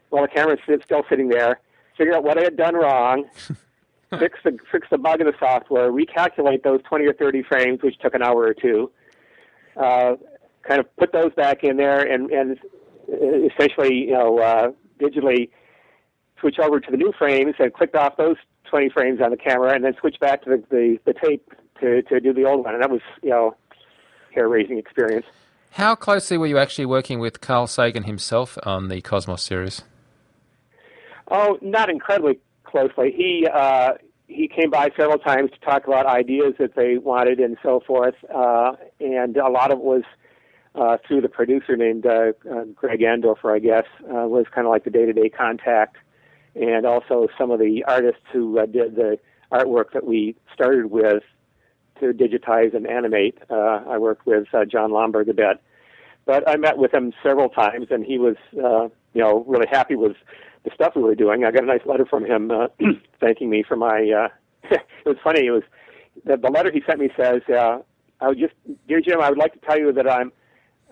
[0.09, 1.59] while the camera was still sitting there,
[1.97, 3.25] figure out what I had done wrong,
[4.19, 7.97] fix the fix the bug in the software, recalculate those 20 or 30 frames, which
[7.99, 8.89] took an hour or two,
[9.77, 10.15] uh,
[10.67, 12.57] kind of put those back in there, and and
[13.07, 15.49] essentially, you know, uh, digitally
[16.39, 18.37] switch over to the new frames and clicked off those
[18.69, 21.51] 20 frames on the camera and then switch back to the, the, the tape
[21.81, 22.73] to, to do the old one.
[22.73, 23.55] And that was, you know,
[24.33, 25.25] hair raising experience.
[25.71, 29.83] How closely were you actually working with Carl Sagan himself on the Cosmos series?
[31.29, 33.11] Oh, not incredibly closely.
[33.15, 33.93] He uh,
[34.27, 38.15] he came by several times to talk about ideas that they wanted and so forth,
[38.33, 40.03] uh, and a lot of it was
[40.79, 44.71] uh, through the producer named uh, uh, Greg Andorfer, I guess, uh, was kind of
[44.71, 45.97] like the day-to-day contact
[46.55, 49.19] and also some of the artists who uh, did the
[49.51, 51.23] artwork that we started with
[51.99, 53.37] to digitize and animate.
[53.49, 55.61] Uh, I worked with uh, Jon Lomberg a bit,
[56.25, 59.95] but I met with him several times, and he was, uh, you know, really happy
[59.95, 60.15] with
[60.63, 61.43] the stuff we were doing.
[61.43, 62.67] I got a nice letter from him uh,
[63.19, 64.09] thanking me for my.
[64.09, 64.29] Uh,
[64.71, 65.45] it was funny.
[65.45, 65.63] It was
[66.25, 67.79] the, the letter he sent me says, uh,
[68.21, 68.53] "I would just,
[68.87, 70.31] dear Jim, I would like to tell you that I'm.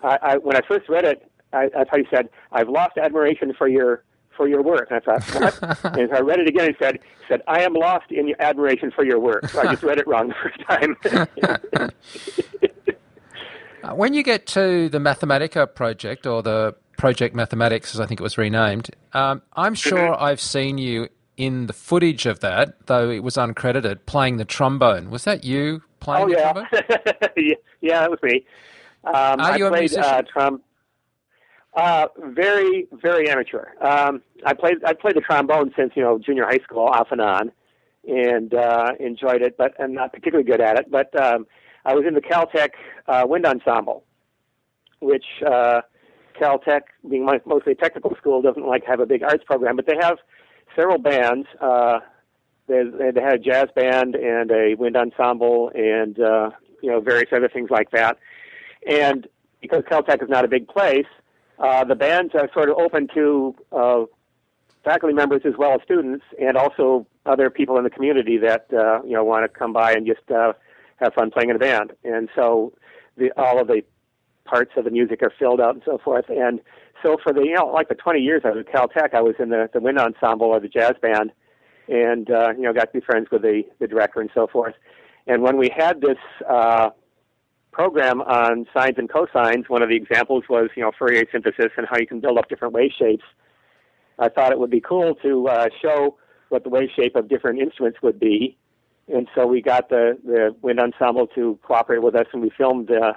[0.02, 3.52] I, I when I first read it, I, I thought he said, I've lost admiration
[3.56, 4.04] for your
[4.38, 4.90] for your work.
[4.90, 5.84] And I thought, what?
[5.98, 9.04] and I read it again and said, said, I am lost in your admiration for
[9.04, 9.48] your work.
[9.50, 10.60] So I just read it wrong the first
[11.76, 11.90] time.
[13.80, 18.18] Uh, when you get to the Mathematica project, or the Project Mathematics, as I think
[18.18, 20.22] it was renamed, um, I'm sure mm-hmm.
[20.22, 25.10] I've seen you in the footage of that, though it was uncredited, playing the trombone.
[25.10, 26.52] Was that you playing oh, yeah.
[26.52, 27.54] the trombone?
[27.80, 28.44] yeah, that was me.
[29.04, 30.04] Um, Are I you a played musician?
[30.04, 30.60] uh, trom-
[31.74, 33.66] uh, very, very amateur.
[33.80, 37.20] Um, I played I played the trombone since you know junior high school, off and
[37.20, 37.52] on,
[38.06, 40.90] and uh, enjoyed it, but I'm not particularly good at it.
[40.90, 41.46] But um,
[41.84, 42.70] I was in the Caltech
[43.06, 44.04] uh, wind ensemble,
[45.00, 45.82] which uh,
[46.40, 49.86] Caltech, being mostly a technical school, doesn't like to have a big arts program, but
[49.86, 50.18] they have
[50.74, 51.46] several bands.
[51.60, 52.00] Uh,
[52.66, 52.82] they,
[53.14, 56.50] they had a jazz band and a wind ensemble, and uh,
[56.82, 58.18] you know various other things like that.
[58.86, 59.26] And
[59.60, 61.06] because Caltech is not a big place,
[61.58, 64.04] uh, the bands are sort of open to uh,
[64.84, 69.02] faculty members as well as students, and also other people in the community that uh,
[69.04, 70.52] you know want to come by and just uh,
[70.96, 71.92] have fun playing in a band.
[72.04, 72.72] And so,
[73.16, 73.82] the, all of the
[74.44, 76.26] parts of the music are filled out and so forth.
[76.28, 76.60] And
[77.02, 79.34] so, for the you know like the 20 years I was at Caltech, I was
[79.38, 81.32] in the the wind ensemble or the jazz band,
[81.88, 84.74] and uh, you know got to be friends with the the director and so forth.
[85.26, 86.18] And when we had this
[86.48, 86.90] uh,
[87.78, 91.86] program on sines and cosines, one of the examples was, you know, Fourier synthesis and
[91.88, 93.22] how you can build up different wave shapes.
[94.18, 96.16] I thought it would be cool to uh, show
[96.48, 98.58] what the wave shape of different instruments would be.
[99.06, 102.90] And so we got the, the wind ensemble to cooperate with us, and we filmed
[102.90, 103.12] uh,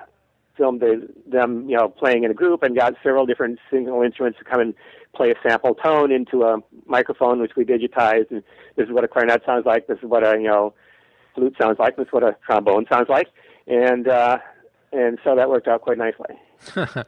[0.55, 4.37] filmed the, them, you know, playing in a group, and got several different single instruments
[4.37, 4.75] to come and
[5.15, 8.29] play a sample tone into a microphone, which we digitized.
[8.29, 8.43] And
[8.75, 9.87] this is what a clarinet sounds like.
[9.87, 10.75] This is what a you know
[11.33, 11.97] flute sounds like.
[11.97, 13.27] This is what a trombone sounds like
[13.71, 14.37] and uh,
[14.91, 16.35] and so that worked out quite nicely.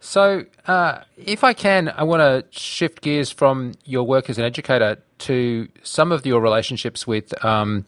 [0.00, 4.44] so, uh, if I can, I want to shift gears from your work as an
[4.44, 7.86] educator to some of your relationships with um,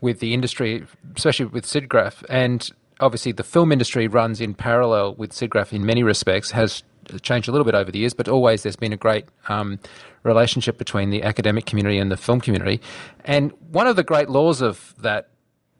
[0.00, 0.84] with the industry,
[1.16, 6.02] especially with SIGGRAPH, and obviously the film industry runs in parallel with SIGGRAPH in many
[6.02, 6.50] respects.
[6.50, 6.82] Has
[7.22, 9.78] changed a little bit over the years, but always there's been a great um,
[10.24, 12.80] relationship between the academic community and the film community.
[13.26, 15.28] And one of the great laws of that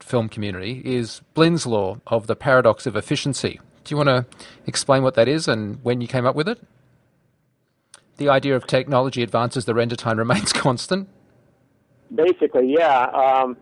[0.00, 3.60] film community is Blinn's law of the paradox of efficiency.
[3.84, 4.26] Do you want to
[4.66, 6.60] explain what that is and when you came up with it?
[8.16, 11.08] the idea of technology advances, the render time remains constant.
[12.14, 13.06] Basically, yeah.
[13.06, 13.56] Um,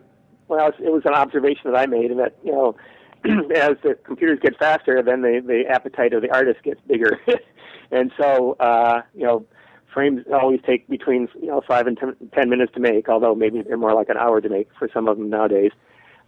[0.49, 2.77] well, it was an observation that I made, and that you know,
[3.25, 7.19] as the computers get faster, then the the appetite of the artist gets bigger,
[7.91, 9.47] and so uh, you know,
[9.95, 13.63] frames always take between you know five and ten, ten minutes to make, although maybe
[13.63, 15.71] they're more like an hour to make for some of them nowadays.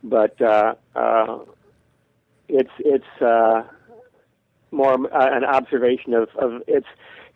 [0.05, 1.39] But uh, uh,
[2.49, 3.63] it's it's uh,
[4.71, 6.87] more uh, an observation of, of it's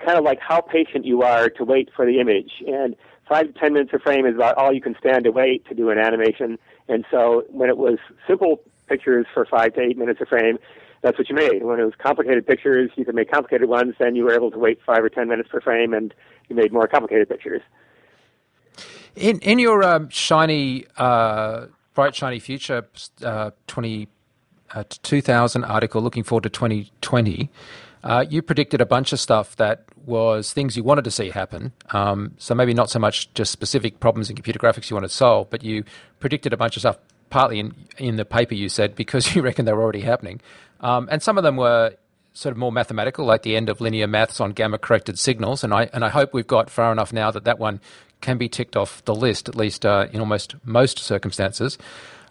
[0.05, 2.63] kind of like how patient you are to wait for the image.
[2.67, 2.95] And
[3.29, 5.75] five to ten minutes a frame is about all you can stand to wait to
[5.75, 6.59] do an animation.
[6.89, 10.59] And so when it was simple pictures for five to eight minutes a frame
[11.01, 11.63] that's what you made.
[11.63, 14.59] When it was complicated pictures you could make complicated ones then you were able to
[14.59, 16.15] wait five or ten minutes per frame and
[16.49, 17.63] you made more complicated pictures.
[19.15, 21.67] In in your um, shiny uh,
[21.99, 22.87] bright shiny future
[23.25, 24.07] uh, 20
[24.71, 27.51] uh, 2000 article looking forward to 2020,
[28.05, 31.73] uh, you predicted a bunch of stuff that was things you wanted to see happen.
[31.91, 35.15] Um, so maybe not so much just specific problems in computer graphics you wanted to
[35.15, 35.83] solve, but you
[36.21, 36.99] predicted a bunch of stuff
[37.31, 40.41] partly in, in the paper you said because you reckon they were already happening.
[40.79, 41.97] Um, and some of them were
[42.33, 45.65] sort of more mathematical, like the end of linear maths on gamma corrected signals.
[45.65, 47.81] And I, and I hope we've got far enough now that that one
[48.21, 51.79] can be ticked off the list, at least uh, in almost most circumstances.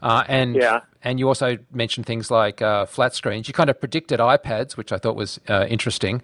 [0.01, 0.81] Uh, and yeah.
[1.03, 3.47] and you also mentioned things like uh, flat screens.
[3.47, 6.21] You kind of predicted iPads, which I thought was uh, interesting.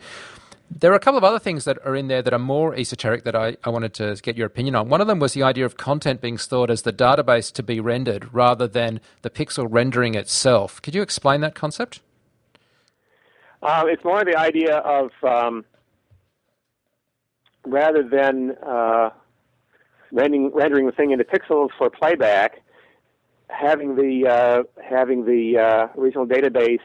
[0.69, 3.25] There are a couple of other things that are in there that are more esoteric
[3.25, 4.89] that I, I wanted to get your opinion on.
[4.89, 7.79] One of them was the idea of content being stored as the database to be
[7.79, 10.81] rendered rather than the pixel rendering itself.
[10.81, 11.99] Could you explain that concept?
[13.61, 15.63] Uh, it's more the idea of um,
[17.65, 19.09] rather than uh,
[20.13, 22.61] rendering, rendering the thing into pixels for playback,
[23.49, 26.79] having the uh, having the uh, original database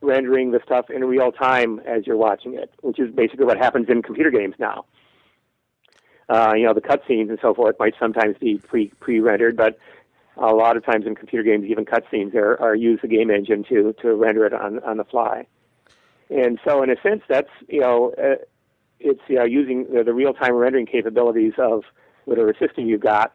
[0.00, 3.86] rendering the stuff in real time as you're watching it, which is basically what happens
[3.90, 4.86] in computer games now.
[6.28, 9.78] Uh, you know, the cutscenes and so forth might sometimes be pre pre rendered, but
[10.36, 13.64] a lot of times in computer games, even cutscenes are, are use the game engine
[13.64, 15.46] to to render it on on the fly.
[16.30, 18.36] And so, in a sense, that's you know, uh,
[19.00, 21.82] it's you know, using the, the real time rendering capabilities of
[22.24, 23.34] whatever system you've got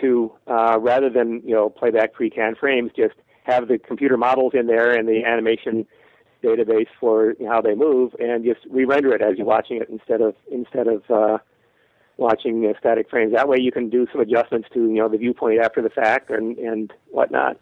[0.00, 3.14] to uh, rather than you know playback pre-canned frames, just
[3.44, 5.86] have the computer models in there and the animation
[6.42, 10.34] database for how they move, and just re-render it as you're watching it instead of
[10.50, 11.38] instead of uh,
[12.16, 13.32] watching uh, static frames.
[13.34, 16.30] That way, you can do some adjustments to you know the viewpoint after the fact
[16.30, 17.58] and and whatnot.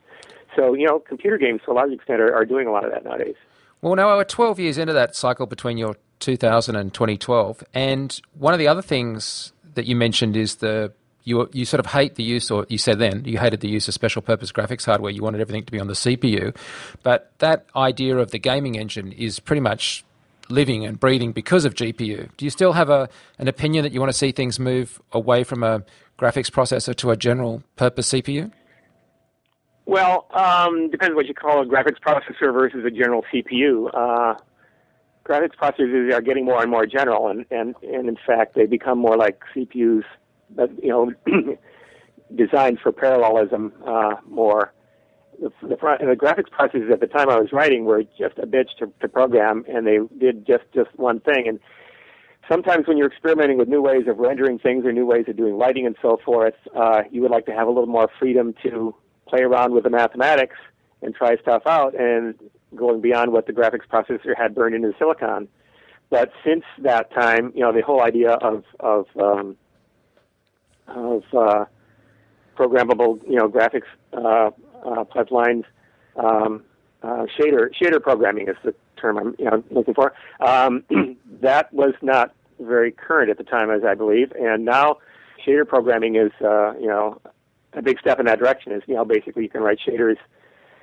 [0.57, 2.93] So you know, computer games to a large extent are, are doing a lot of
[2.93, 3.37] that nowadays.
[3.81, 8.53] Well, now we're 12 years into that cycle between your 2000 and 2012, and one
[8.53, 10.93] of the other things that you mentioned is the
[11.25, 13.87] you you sort of hate the use, or you said then you hated the use
[13.87, 15.13] of special purpose graphics hardware.
[15.13, 16.57] You wanted everything to be on the CPU,
[17.03, 20.05] but that idea of the gaming engine is pretty much
[20.49, 22.29] living and breathing because of GPU.
[22.37, 23.09] Do you still have a
[23.39, 25.83] an opinion that you want to see things move away from a
[26.19, 28.51] graphics processor to a general purpose CPU?
[29.87, 33.89] Well, um, depends what you call a graphics processor versus a general CPU.
[33.95, 34.35] Uh,
[35.29, 38.99] graphics processors are getting more and more general, and, and, and in fact, they become
[38.99, 40.05] more like CPUs
[40.83, 41.13] you know
[42.35, 44.73] designed for parallelism uh, more.
[45.41, 48.71] The, the, the graphics processors at the time I was writing were just a bitch
[48.81, 51.47] to, to program, and they did just just one thing.
[51.47, 51.61] And
[52.51, 55.57] sometimes when you're experimenting with new ways of rendering things or new ways of doing
[55.57, 58.95] lighting and so forth, uh, you would like to have a little more freedom to
[59.29, 60.57] play around with the mathematics
[61.03, 62.35] and try stuff out, and
[62.75, 65.49] going beyond what the graphics processor had burned into the silicon.
[66.11, 69.57] But since that time, you know, the whole idea of of um,
[70.87, 71.65] of uh,
[72.57, 74.51] programmable, you know, graphics uh,
[74.85, 75.65] uh, pipelines.
[76.17, 76.65] Um,
[77.03, 80.15] uh, shader shader programming is the term I'm you know, looking for.
[80.41, 80.85] Um,
[81.41, 84.97] that was not very current at the time, as I believe, and now
[85.47, 87.21] shader programming is uh, you know
[87.73, 88.73] a big step in that direction.
[88.73, 90.17] Is you know basically you can write shaders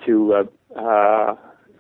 [0.06, 0.34] to
[0.76, 1.36] uh, uh,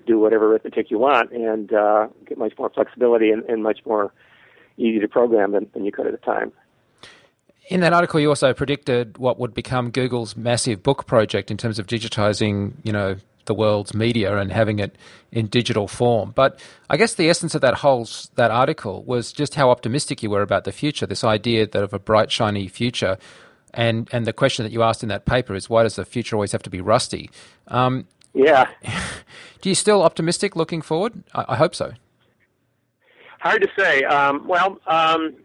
[0.05, 4.13] do whatever arithmetic you want and uh, get much more flexibility and, and much more
[4.77, 6.51] easy to program than, than you could at the time.
[7.67, 11.79] In that article, you also predicted what would become Google's massive book project in terms
[11.79, 14.95] of digitizing, you know, the world's media and having it
[15.31, 16.31] in digital form.
[16.35, 20.29] But I guess the essence of that whole that article was just how optimistic you
[20.29, 21.05] were about the future.
[21.05, 23.17] This idea that of a bright, shiny future,
[23.73, 26.35] and and the question that you asked in that paper is why does the future
[26.35, 27.29] always have to be rusty?
[27.67, 28.69] Um, yeah.
[29.61, 31.23] Do you still optimistic looking forward?
[31.33, 31.93] I, I hope so.
[33.39, 34.03] Hard to say.
[34.03, 34.79] Um, well.
[34.85, 35.37] Um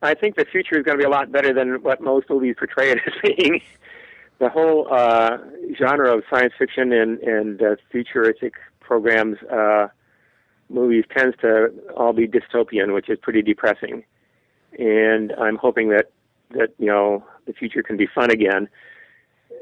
[0.00, 2.54] I think the future is going to be a lot better than what most movies
[2.56, 3.60] portray it as being.
[4.38, 5.38] the whole uh,
[5.76, 9.88] genre of science fiction and, and uh, futuristic programs uh,
[10.70, 14.04] movies tends to all be dystopian, which is pretty depressing.
[14.78, 16.10] And I'm hoping that
[16.50, 18.68] that you know the future can be fun again,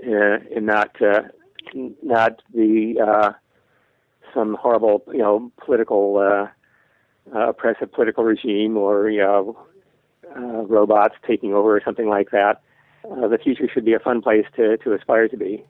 [0.05, 1.23] uh, and not uh,
[2.03, 3.33] not the uh,
[4.35, 9.59] some horrible you know political uh, uh, oppressive political regime or you know
[10.37, 12.61] uh, robots taking over or something like that.
[13.05, 15.65] Uh, the future should be a fun place to to aspire to be.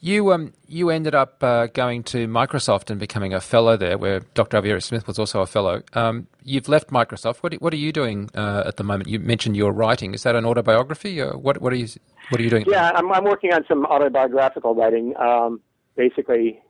[0.00, 4.20] You um you ended up uh, going to Microsoft and becoming a fellow there, where
[4.34, 4.60] Dr.
[4.60, 5.82] Alvy Ray Smith was also a fellow.
[5.94, 7.38] Um, you've left Microsoft.
[7.38, 9.08] What what are you doing uh, at the moment?
[9.08, 10.12] You mentioned you're writing.
[10.12, 11.20] Is that an autobiography?
[11.20, 11.88] Or what what are you
[12.28, 12.66] what are you doing?
[12.68, 15.16] Yeah, I'm I'm working on some autobiographical writing.
[15.16, 15.60] Um,
[15.96, 16.60] basically,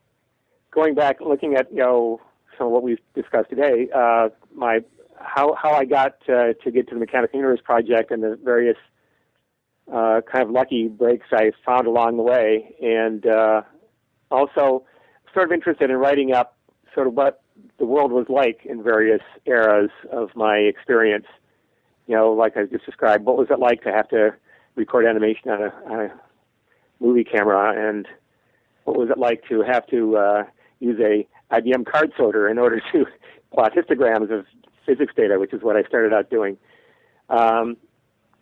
[0.71, 2.21] going back looking at you know
[2.57, 3.89] some of what we've discussed today.
[3.95, 4.81] Uh, my
[5.19, 8.77] how how I got to get to the Mechanical Universe project and the various
[9.93, 13.63] uh, kind of lucky breaks I found along the way, and uh,
[14.31, 14.85] also
[15.33, 16.57] sort of interested in writing up
[16.95, 17.43] sort of what
[17.79, 21.27] the world was like in various eras of my experience.
[22.07, 24.35] You know, like I just described, what was it like to have to
[24.75, 26.13] record animation on a, on a
[27.01, 28.07] movie camera, and
[28.85, 30.45] what was it like to have to uh,
[30.81, 33.07] use a IBM card sorter in order to
[33.53, 34.47] plot histograms of
[34.85, 36.57] physics data, which is what I started out doing.
[37.29, 37.77] Um,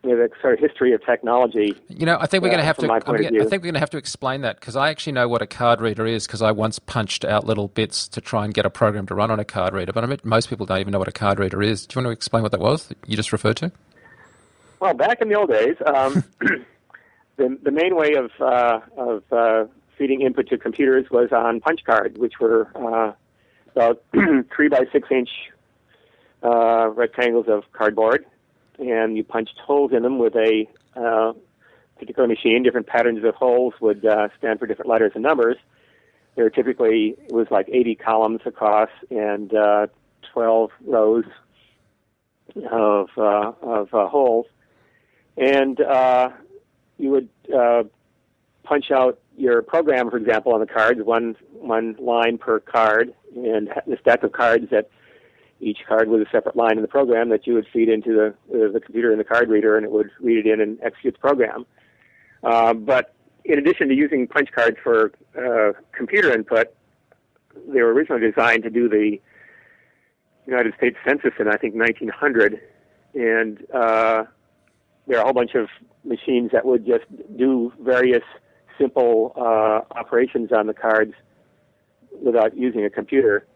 [0.05, 1.75] you know, the sort of history of technology.
[1.89, 2.91] You know, I think we're going to have to.
[2.91, 5.47] I think we're going to have to explain that because I actually know what a
[5.47, 8.69] card reader is because I once punched out little bits to try and get a
[8.69, 9.91] program to run on a card reader.
[9.93, 11.87] But I mean, most people don't even know what a card reader is.
[11.87, 13.71] Do you want to explain what that was that you just referred to?
[14.79, 16.23] Well, back in the old days, um,
[17.37, 19.65] the the main way of uh, of uh,
[19.97, 23.13] feeding input to computers was on punch cards, which were uh,
[23.75, 24.03] about
[24.55, 25.29] three by six inch
[26.43, 28.23] uh, rectangles of cardboard
[28.79, 31.33] and you punched holes in them with a uh,
[31.97, 32.63] particular machine.
[32.63, 35.57] Different patterns of holes would uh, stand for different letters and numbers.
[36.35, 39.87] There typically it was like 80 columns across and uh,
[40.33, 41.25] 12 rows
[42.71, 44.45] of uh, of uh, holes,
[45.37, 46.29] and uh,
[46.97, 47.83] you would uh,
[48.63, 53.69] punch out your program, for example, on the cards, one one line per card, and
[53.87, 54.89] the stack of cards that
[55.59, 58.27] each card with a separate line in the program that you would feed into the,
[58.53, 61.13] uh, the computer in the card reader, and it would read it in and execute
[61.13, 61.65] the program.
[62.43, 66.73] Uh, but in addition to using punch cards for uh, computer input,
[67.67, 69.17] they were originally designed to do the
[70.45, 72.59] United States Census in I think 1900,
[73.13, 74.25] and uh,
[75.07, 75.69] there are a whole bunch of
[76.03, 77.05] machines that would just
[77.37, 78.23] do various
[78.79, 81.13] simple uh, operations on the cards
[82.21, 83.47] without using a computer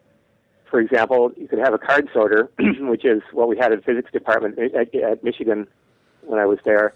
[0.70, 2.50] for example, you could have a card sorter,
[2.80, 5.68] which is what we had in physics department at, at Michigan
[6.22, 6.94] when I was there.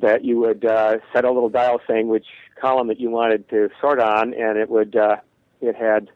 [0.00, 2.26] That you would uh, set a little dial saying which
[2.60, 5.16] column that you wanted to sort on, and it would uh,
[5.60, 6.10] it had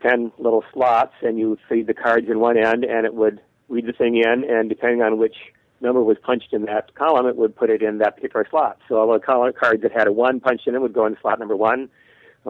[0.00, 3.40] ten little slots, and you would feed the cards in one end, and it would
[3.68, 5.36] read the thing in, and depending on which
[5.80, 8.78] number was punched in that column, it would put it in that particular slot.
[8.88, 11.38] So all the cards that had a one punched in it would go in slot
[11.38, 11.90] number one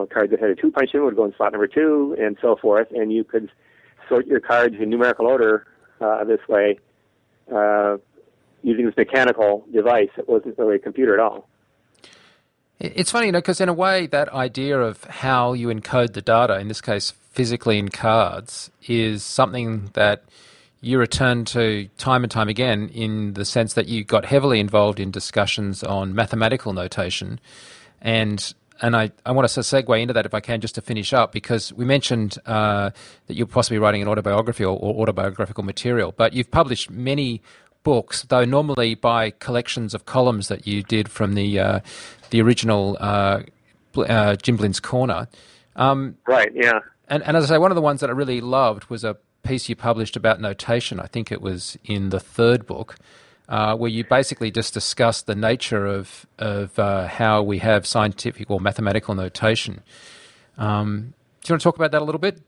[0.03, 2.36] a card that had a two punch in would go in slot number two, and
[2.40, 2.88] so forth.
[2.90, 3.51] And you could
[4.09, 5.66] sort your cards in numerical order
[6.01, 6.78] uh, this way
[7.55, 7.97] uh,
[8.62, 10.11] using this mechanical device.
[10.16, 11.49] It wasn't really a computer at all.
[12.78, 16.20] It's funny, you know, because in a way, that idea of how you encode the
[16.20, 20.24] data, in this case, physically in cards, is something that
[20.82, 25.01] you return to time and time again in the sense that you got heavily involved
[25.01, 27.40] in discussions on mathematical notation.
[28.03, 31.12] And and I, I want to segue into that if I can just to finish
[31.12, 32.90] up because we mentioned uh,
[33.26, 37.42] that you're possibly writing an autobiography or, or, autobiographical material, but you've published many
[37.82, 41.80] books, though normally by collections of columns that you did from the uh,
[42.30, 43.42] the original uh,
[43.96, 45.28] uh, Jim Blinn's Corner.
[45.76, 46.50] Um, right.
[46.54, 46.80] Yeah.
[47.08, 49.16] And, and as I say, one of the ones that I really loved was a
[49.44, 50.98] piece you published about notation.
[50.98, 52.96] I think it was in the third book
[53.49, 58.51] uh, where you basically just discuss the nature of of uh, how we have scientific
[58.51, 59.82] or mathematical notation.
[60.59, 62.40] Um, do you want to talk about that a little bit?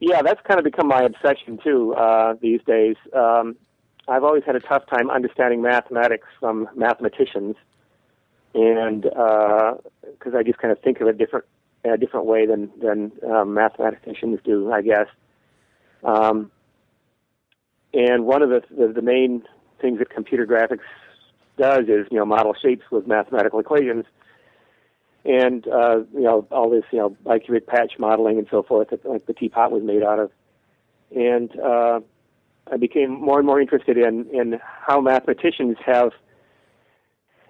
[0.00, 2.96] Yeah, that's kind of become my obsession too uh, these days.
[3.14, 3.56] Um,
[4.08, 7.56] I've always had a tough time understanding mathematics from mathematicians,
[8.54, 11.46] and because uh, I just kind of think of it different
[11.84, 15.06] in a different way than than um, mathematicians do, I guess.
[16.02, 16.50] Um,
[17.94, 19.44] and one of the, the, the main
[19.80, 20.80] things that computer graphics
[21.58, 24.04] does is you know model shapes with mathematical equations,
[25.24, 29.04] and uh, you know all this you know bicubic patch modeling and so forth that
[29.04, 30.30] like the teapot was made out of,
[31.14, 32.00] and uh,
[32.72, 36.12] I became more and more interested in in how mathematicians have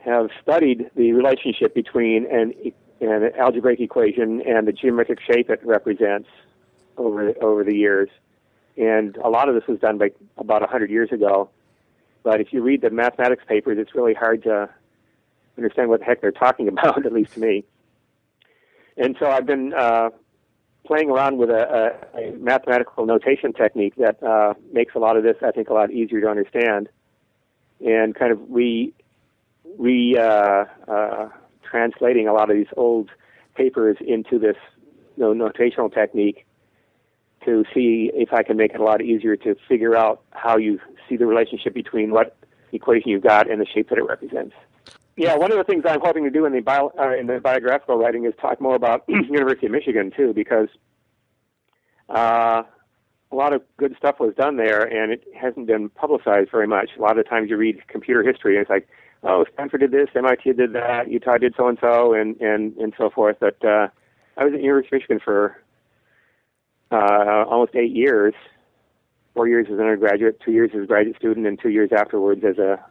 [0.05, 2.53] have studied the relationship between an,
[3.01, 6.29] an algebraic equation and the geometric shape it represents.
[6.97, 8.09] over over the years,
[8.77, 11.49] and a lot of this was done by about hundred years ago.
[12.25, 14.69] But if you read the mathematics papers, it's really hard to
[15.57, 17.65] understand what the heck they're talking about, at least to me.
[18.97, 20.11] And so I've been uh,
[20.87, 25.37] playing around with a, a, mathematical notation technique that uh, makes a lot of this,
[25.43, 26.89] I think, a lot easier to understand,
[27.85, 28.93] and kind of re
[29.79, 31.29] re uh, uh,
[31.69, 33.11] translating a lot of these old
[33.57, 34.57] papers into this
[35.17, 36.44] you know, notational technique
[37.45, 40.81] to see if I can make it a lot easier to figure out how you
[41.09, 42.37] see the relationship between what
[42.73, 44.55] equation you've got and the shape that it represents.
[45.17, 47.39] Yeah, one of the things I'm hoping to do in the bio, uh, in the
[47.39, 50.69] biographical writing is talk more about University of Michigan too, because
[52.09, 52.65] uh,
[53.31, 56.91] a lot of good stuff was done there, and it hasn't been publicized very much.
[56.99, 58.89] A lot of times you read computer history, and it's like,
[59.23, 62.93] oh, Stanford did this, MIT did that, Utah did so and so, and and and
[62.99, 63.37] so forth.
[63.39, 63.89] But uh,
[64.37, 65.63] I was at University of Michigan for
[66.91, 68.35] uh, almost eight years,
[69.35, 72.43] four years as an undergraduate, two years as a graduate student, and two years afterwards
[72.45, 72.83] as a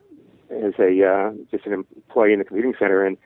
[0.52, 3.06] as a uh, just an employee in the computing center.
[3.06, 3.18] And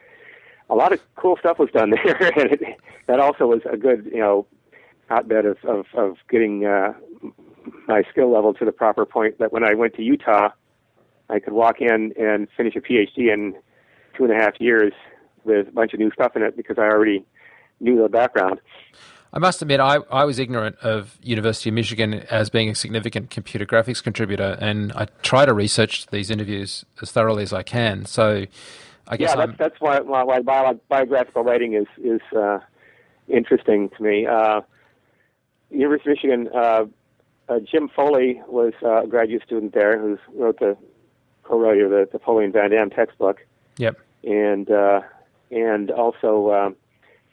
[0.70, 2.62] a lot of cool stuff was done there, and it,
[3.08, 4.48] that also was a good you know
[5.10, 6.94] hotbed of of, of getting uh,
[7.88, 9.40] my skill level to the proper point.
[9.40, 10.50] That when I went to Utah,
[11.30, 13.56] I could walk in and finish a PhD in
[14.16, 14.94] two and a half years
[15.44, 17.26] with a bunch of new stuff in it because I already
[17.80, 18.60] knew the background.
[19.38, 23.30] I must admit, I, I was ignorant of University of Michigan as being a significant
[23.30, 28.06] computer graphics contributor, and I try to research these interviews as thoroughly as I can.
[28.08, 28.48] So,
[29.08, 32.62] I guess yeah, that's, that's why, why biographical writing is is uh,
[33.28, 34.26] interesting to me.
[34.26, 34.62] Uh,
[35.70, 36.86] University of Michigan, uh,
[37.48, 40.76] uh, Jim Foley was uh, a graduate student there who wrote the
[41.44, 43.46] co-wrote the, the Foley and Van Dam textbook.
[43.78, 44.00] Yep.
[44.24, 45.02] And uh,
[45.52, 46.70] and also uh,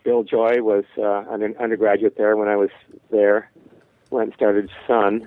[0.05, 2.71] Bill Joy was uh, an undergraduate there when I was
[3.11, 3.51] there.
[4.11, 5.27] Went and started Sun,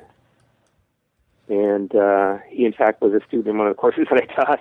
[1.49, 4.33] and uh, he in fact was a student in one of the courses that I
[4.33, 4.59] taught.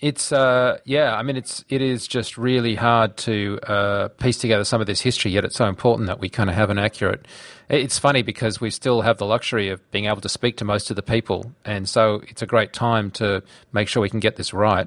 [0.00, 4.62] It's uh, yeah, I mean it's it is just really hard to uh, piece together
[4.62, 5.32] some of this history.
[5.32, 7.26] Yet it's so important that we kind of have an accurate.
[7.68, 10.90] It's funny because we still have the luxury of being able to speak to most
[10.90, 14.36] of the people, and so it's a great time to make sure we can get
[14.36, 14.86] this right.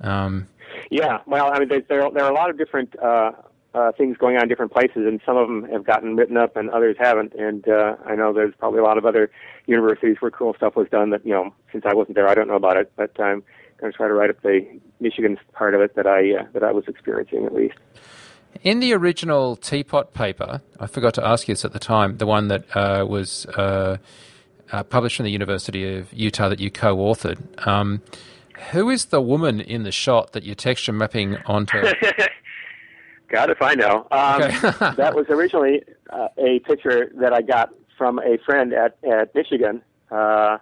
[0.00, 0.48] Um,
[0.90, 3.32] yeah, well, I mean, there there, are a lot of different uh,
[3.74, 6.56] uh, things going on in different places, and some of them have gotten written up,
[6.56, 7.34] and others haven't.
[7.34, 9.30] And uh, I know there's probably a lot of other
[9.66, 12.48] universities where cool stuff was done that you know, since I wasn't there, I don't
[12.48, 12.92] know about it.
[12.96, 13.42] But I'm
[13.78, 14.66] going to try to write up the
[15.00, 17.74] Michigan part of it that I uh, that I was experiencing at least.
[18.62, 22.26] In the original teapot paper, I forgot to ask you this at the time, the
[22.26, 23.96] one that uh, was uh,
[24.70, 27.66] uh, published from the University of Utah that you co-authored.
[27.66, 28.02] Um,
[28.72, 31.82] who is the woman in the shot that you're texture mapping onto?
[33.28, 34.06] God, if I know.
[34.10, 34.50] Um, okay.
[34.96, 39.82] that was originally uh, a picture that I got from a friend at, at Michigan.
[40.10, 40.58] Uh,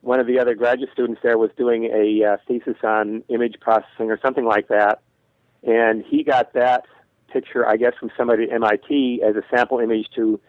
[0.00, 4.10] one of the other graduate students there was doing a uh, thesis on image processing
[4.10, 5.02] or something like that.
[5.62, 6.84] And he got that
[7.30, 10.40] picture, I guess, from somebody at MIT as a sample image to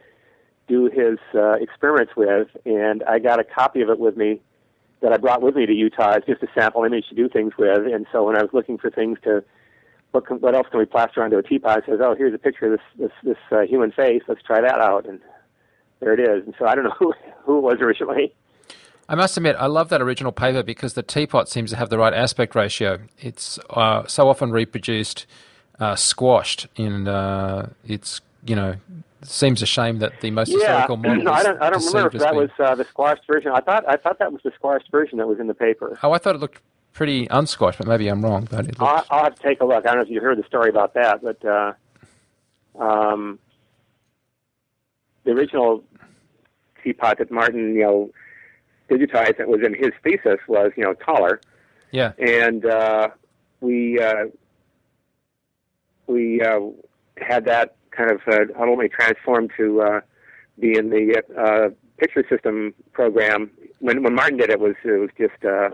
[0.67, 2.47] do his uh, experiments with.
[2.65, 4.39] And I got a copy of it with me
[5.01, 7.53] that I brought with me to Utah as just a sample image to do things
[7.57, 7.87] with.
[7.93, 9.43] And so when I was looking for things to,
[10.11, 11.83] what, can, what else can we plaster onto a teapot?
[11.83, 14.23] I says, oh, here's a picture of this this, this uh, human face.
[14.27, 15.05] Let's try that out.
[15.07, 15.19] And
[15.99, 16.45] there it is.
[16.45, 18.33] And so I don't know who who it was originally.
[19.07, 21.97] I must admit, I love that original paper because the teapot seems to have the
[21.97, 22.99] right aspect ratio.
[23.17, 25.25] It's uh, so often reproduced
[25.79, 28.75] uh, squashed in uh, its you know
[29.23, 30.57] seems a shame that the most yeah.
[30.57, 31.23] historical model.
[31.23, 31.61] No, I don't.
[31.61, 33.51] I don't remember if that was uh, the squashed version.
[33.53, 33.87] I thought.
[33.87, 35.97] I thought that was the squashed version that was in the paper.
[36.03, 36.61] Oh, I thought it looked
[36.93, 38.47] pretty unsquashed, but maybe I'm wrong.
[38.49, 39.85] But it I'll, have to take a look.
[39.85, 41.73] I don't know if you heard the story about that, but uh,
[42.79, 43.39] um,
[45.23, 45.83] the original
[46.83, 48.11] teapot that Martin, you know,
[48.89, 51.39] digitized that was in his thesis was, you know, taller.
[51.91, 52.13] Yeah.
[52.17, 53.09] And uh,
[53.61, 54.25] we uh,
[56.07, 56.59] we uh,
[57.17, 59.99] had that kind of uh, ultimately transformed to uh,
[60.59, 63.51] be in the uh, picture system program.
[63.79, 65.69] When when Martin did it, was it was just uh,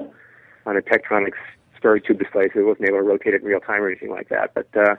[0.67, 1.33] on a Tektronix
[1.77, 4.09] storage tube display, so it wasn't able to rotate it in real time or anything
[4.09, 4.53] like that.
[4.55, 4.95] But uh,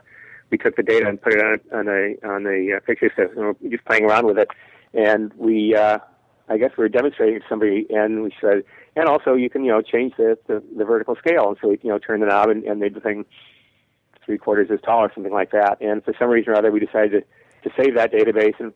[0.51, 3.55] we took the data and put it on, on a on a uh, picture system,
[3.69, 4.49] just playing around with it,
[4.93, 5.75] and we.
[5.75, 5.99] Uh,
[6.49, 8.63] I guess we were demonstrating to somebody, and we said,
[8.95, 11.49] and also you can, you know, change the, the, the vertical scale.
[11.49, 13.25] And so we, you know, turned the knob and, and made the thing
[14.27, 15.81] three quarters as tall or something like that.
[15.81, 17.25] And for some reason or other, we decided
[17.63, 18.71] to, to save that database and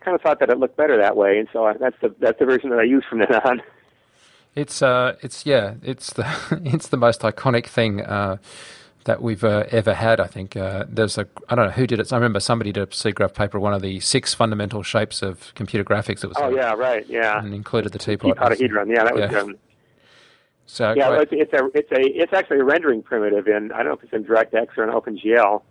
[0.00, 1.38] kind of thought that it looked better that way.
[1.38, 3.62] And so I, that's the that's the version that I use from then on.
[4.54, 6.26] It's uh, it's yeah, it's the
[6.64, 8.02] it's the most iconic thing.
[8.02, 8.36] Uh,
[9.06, 10.20] that we've uh, ever had.
[10.20, 12.12] I think uh, there's a I don't know who did it.
[12.12, 15.84] I remember somebody did a graph paper, one of the six fundamental shapes of computer
[15.84, 16.22] graphics.
[16.22, 18.36] It was oh yeah, right, yeah, and included the teapot.
[18.36, 19.38] Teapotahedron, yeah, that was Yeah.
[19.38, 19.56] um,
[20.66, 23.86] So yeah, it's, it's a it's a it's actually a rendering primitive in I don't
[23.86, 25.62] know if it's in DirectX or in OpenGL.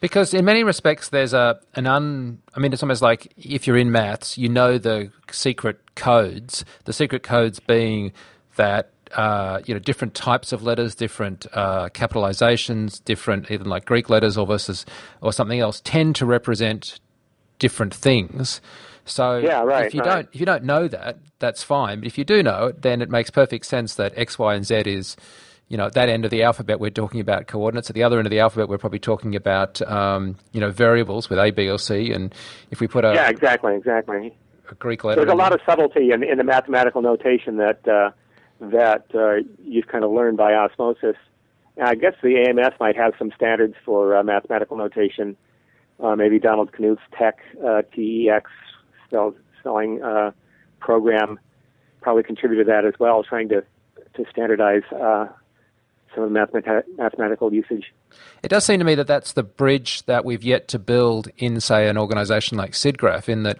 [0.00, 2.42] Because in many respects, there's a an un.
[2.54, 6.64] I mean, it's almost like if you're in maths, you know the secret codes.
[6.84, 8.12] The secret codes being
[8.56, 14.10] that uh, you know different types of letters, different uh, capitalizations, different even like Greek
[14.10, 14.84] letters or versus
[15.20, 16.98] or something else tend to represent
[17.60, 18.60] different things.
[19.04, 20.10] So Yeah, right, if you right.
[20.10, 22.00] don't if you don't know that, that's fine.
[22.00, 24.64] But if you do know it, then it makes perfect sense that X, Y, and
[24.64, 25.16] Z is
[25.68, 27.88] you know, at that end of the alphabet, we're talking about coordinates.
[27.88, 31.30] At the other end of the alphabet, we're probably talking about, um, you know, variables
[31.30, 32.12] with A, B, or C.
[32.12, 32.34] And
[32.70, 34.36] if we put a, yeah, exactly, exactly.
[34.70, 37.88] a Greek letter, There's a lot there- of subtlety in, in the mathematical notation that
[37.88, 38.10] uh,
[38.60, 41.16] that uh, you've kind of learned by osmosis.
[41.78, 45.36] And I guess the AMS might have some standards for uh, mathematical notation.
[45.98, 47.34] Uh, maybe Donald Knuth's TeX
[47.66, 48.50] uh, TEX
[49.12, 50.32] spell, spelling uh,
[50.80, 51.38] program
[52.00, 53.62] probably contributed to that as well, trying to
[54.14, 55.26] to standardize uh,
[56.14, 57.92] some of the mathemati- mathematical usage.
[58.42, 61.60] It does seem to me that that's the bridge that we've yet to build in,
[61.60, 63.58] say, an organization like SIGGRAPH, in that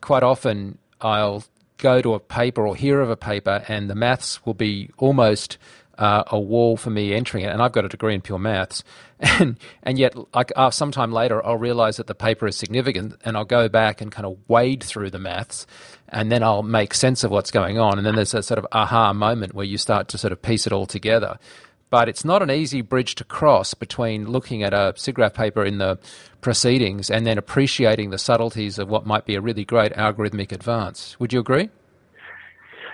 [0.00, 1.44] quite often I'll
[1.78, 5.58] go to a paper or hear of a paper and the maths will be almost
[5.98, 7.48] uh, a wall for me entering it.
[7.48, 8.82] And I've got a degree in pure maths.
[9.40, 13.38] And, and yet, like uh, sometime later, I'll realize that the paper is significant and
[13.38, 15.66] I'll go back and kind of wade through the maths
[16.10, 17.96] and then I'll make sense of what's going on.
[17.96, 20.66] And then there's a sort of aha moment where you start to sort of piece
[20.66, 21.38] it all together
[21.94, 25.78] but it's not an easy bridge to cross between looking at a SIGGRAPH paper in
[25.78, 25.96] the
[26.40, 31.16] proceedings and then appreciating the subtleties of what might be a really great algorithmic advance.
[31.20, 31.70] Would you agree?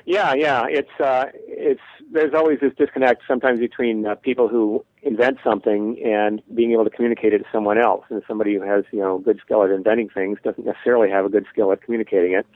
[0.05, 0.67] Yeah, yeah.
[0.69, 1.81] It's uh, it's
[2.13, 6.91] there's always this disconnect sometimes between uh, people who invent something and being able to
[6.91, 8.05] communicate it to someone else.
[8.11, 11.29] And somebody who has you know good skill at inventing things doesn't necessarily have a
[11.29, 12.47] good skill at communicating it,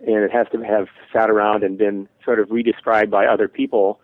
[0.00, 4.00] and it has to have sat around and been sort of redescribed by other people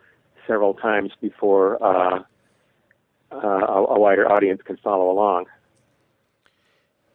[0.46, 2.22] several times before uh,
[3.30, 5.46] uh, a, a wider audience can follow along.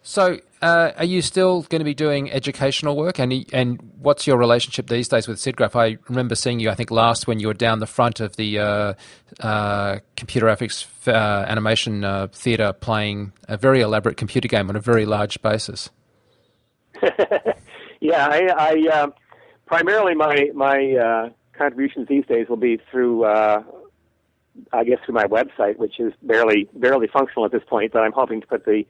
[0.06, 3.20] So, uh, are you still going to be doing educational work?
[3.20, 5.76] And and what's your relationship these days with SIGGRAPH?
[5.76, 8.60] I remember seeing you, I think, last when you were down the front of the
[8.60, 8.94] uh,
[9.40, 14.82] uh, computer graphics uh, animation uh, theatre playing a very elaborate computer game on a
[14.82, 15.90] very large basis.
[18.04, 19.08] Yeah, I, I uh,
[19.66, 23.64] primarily my my uh, contributions these days will be through, I
[24.86, 27.94] guess, through my website, which is barely barely functional at this point.
[27.94, 28.84] But I'm hoping to put the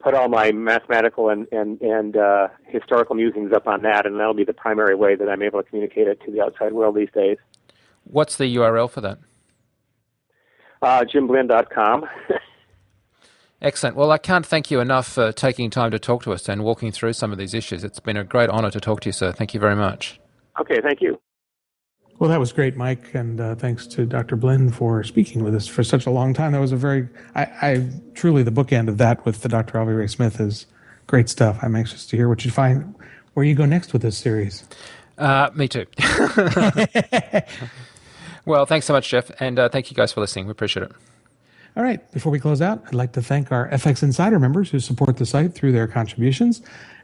[0.00, 4.34] put all my mathematical and and and uh, historical musings up on that, and that'll
[4.34, 7.10] be the primary way that I'm able to communicate it to the outside world these
[7.14, 7.36] days.
[8.04, 9.18] What's the URL for that?
[10.82, 12.06] Uh, JimBlinn.com.
[13.62, 13.94] Excellent.
[13.94, 16.90] Well, I can't thank you enough for taking time to talk to us and walking
[16.92, 17.84] through some of these issues.
[17.84, 19.32] It's been a great honour to talk to you, sir.
[19.32, 20.18] Thank you very much.
[20.58, 21.20] okay, thank you.
[22.20, 24.36] Well, that was great, Mike, and uh, thanks to Dr.
[24.36, 26.52] Blinn for speaking with us for such a long time.
[26.52, 29.78] That was a very, I, I truly the bookend of that with the Dr.
[29.78, 30.66] Alvy Ray Smith is
[31.06, 31.58] great stuff.
[31.62, 32.94] I'm anxious to hear what you find,
[33.32, 34.68] where you go next with this series.
[35.16, 35.86] Uh, me too.
[38.44, 40.44] well, thanks so much, Jeff, and uh, thank you guys for listening.
[40.44, 40.92] We appreciate it.
[41.74, 44.78] All right, before we close out, I'd like to thank our FX Insider members who
[44.78, 46.60] support the site through their contributions.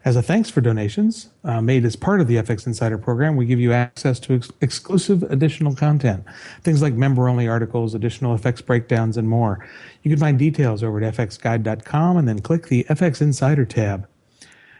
[0.07, 3.45] As a thanks for donations uh, made as part of the FX Insider program, we
[3.45, 6.25] give you access to ex- exclusive additional content,
[6.63, 9.69] things like member only articles, additional FX breakdowns, and more.
[10.05, 14.07] You can find details over at fxguide.com and then click the FX Insider tab.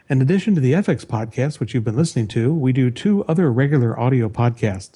[0.07, 3.51] In addition to the FX podcast, which you've been listening to, we do two other
[3.51, 4.93] regular audio podcasts.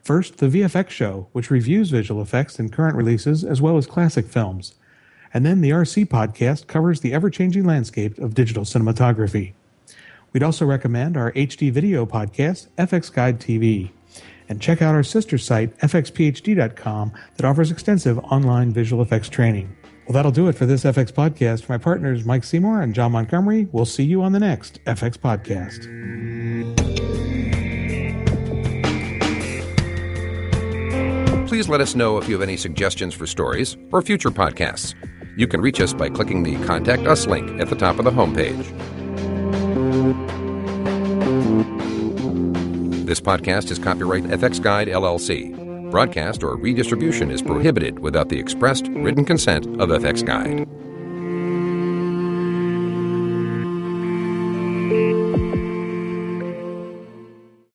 [0.00, 4.26] First, the VFX Show, which reviews visual effects in current releases as well as classic
[4.26, 4.76] films.
[5.34, 9.52] And then the RC Podcast covers the ever changing landscape of digital cinematography.
[10.32, 13.90] We'd also recommend our HD video podcast, FX Guide TV.
[14.48, 19.76] And check out our sister site, fxphd.com, that offers extensive online visual effects training.
[20.06, 21.68] Well, that'll do it for this FX podcast.
[21.68, 25.86] My partners, Mike Seymour and John Montgomery, we'll see you on the next FX podcast.
[31.48, 34.94] Please let us know if you have any suggestions for stories or future podcasts.
[35.38, 38.10] You can reach us by clicking the Contact Us link at the top of the
[38.10, 38.64] homepage.
[43.04, 45.90] This podcast is copyright FX Guide LLC.
[45.90, 50.66] Broadcast or redistribution is prohibited without the expressed written consent of FX Guide.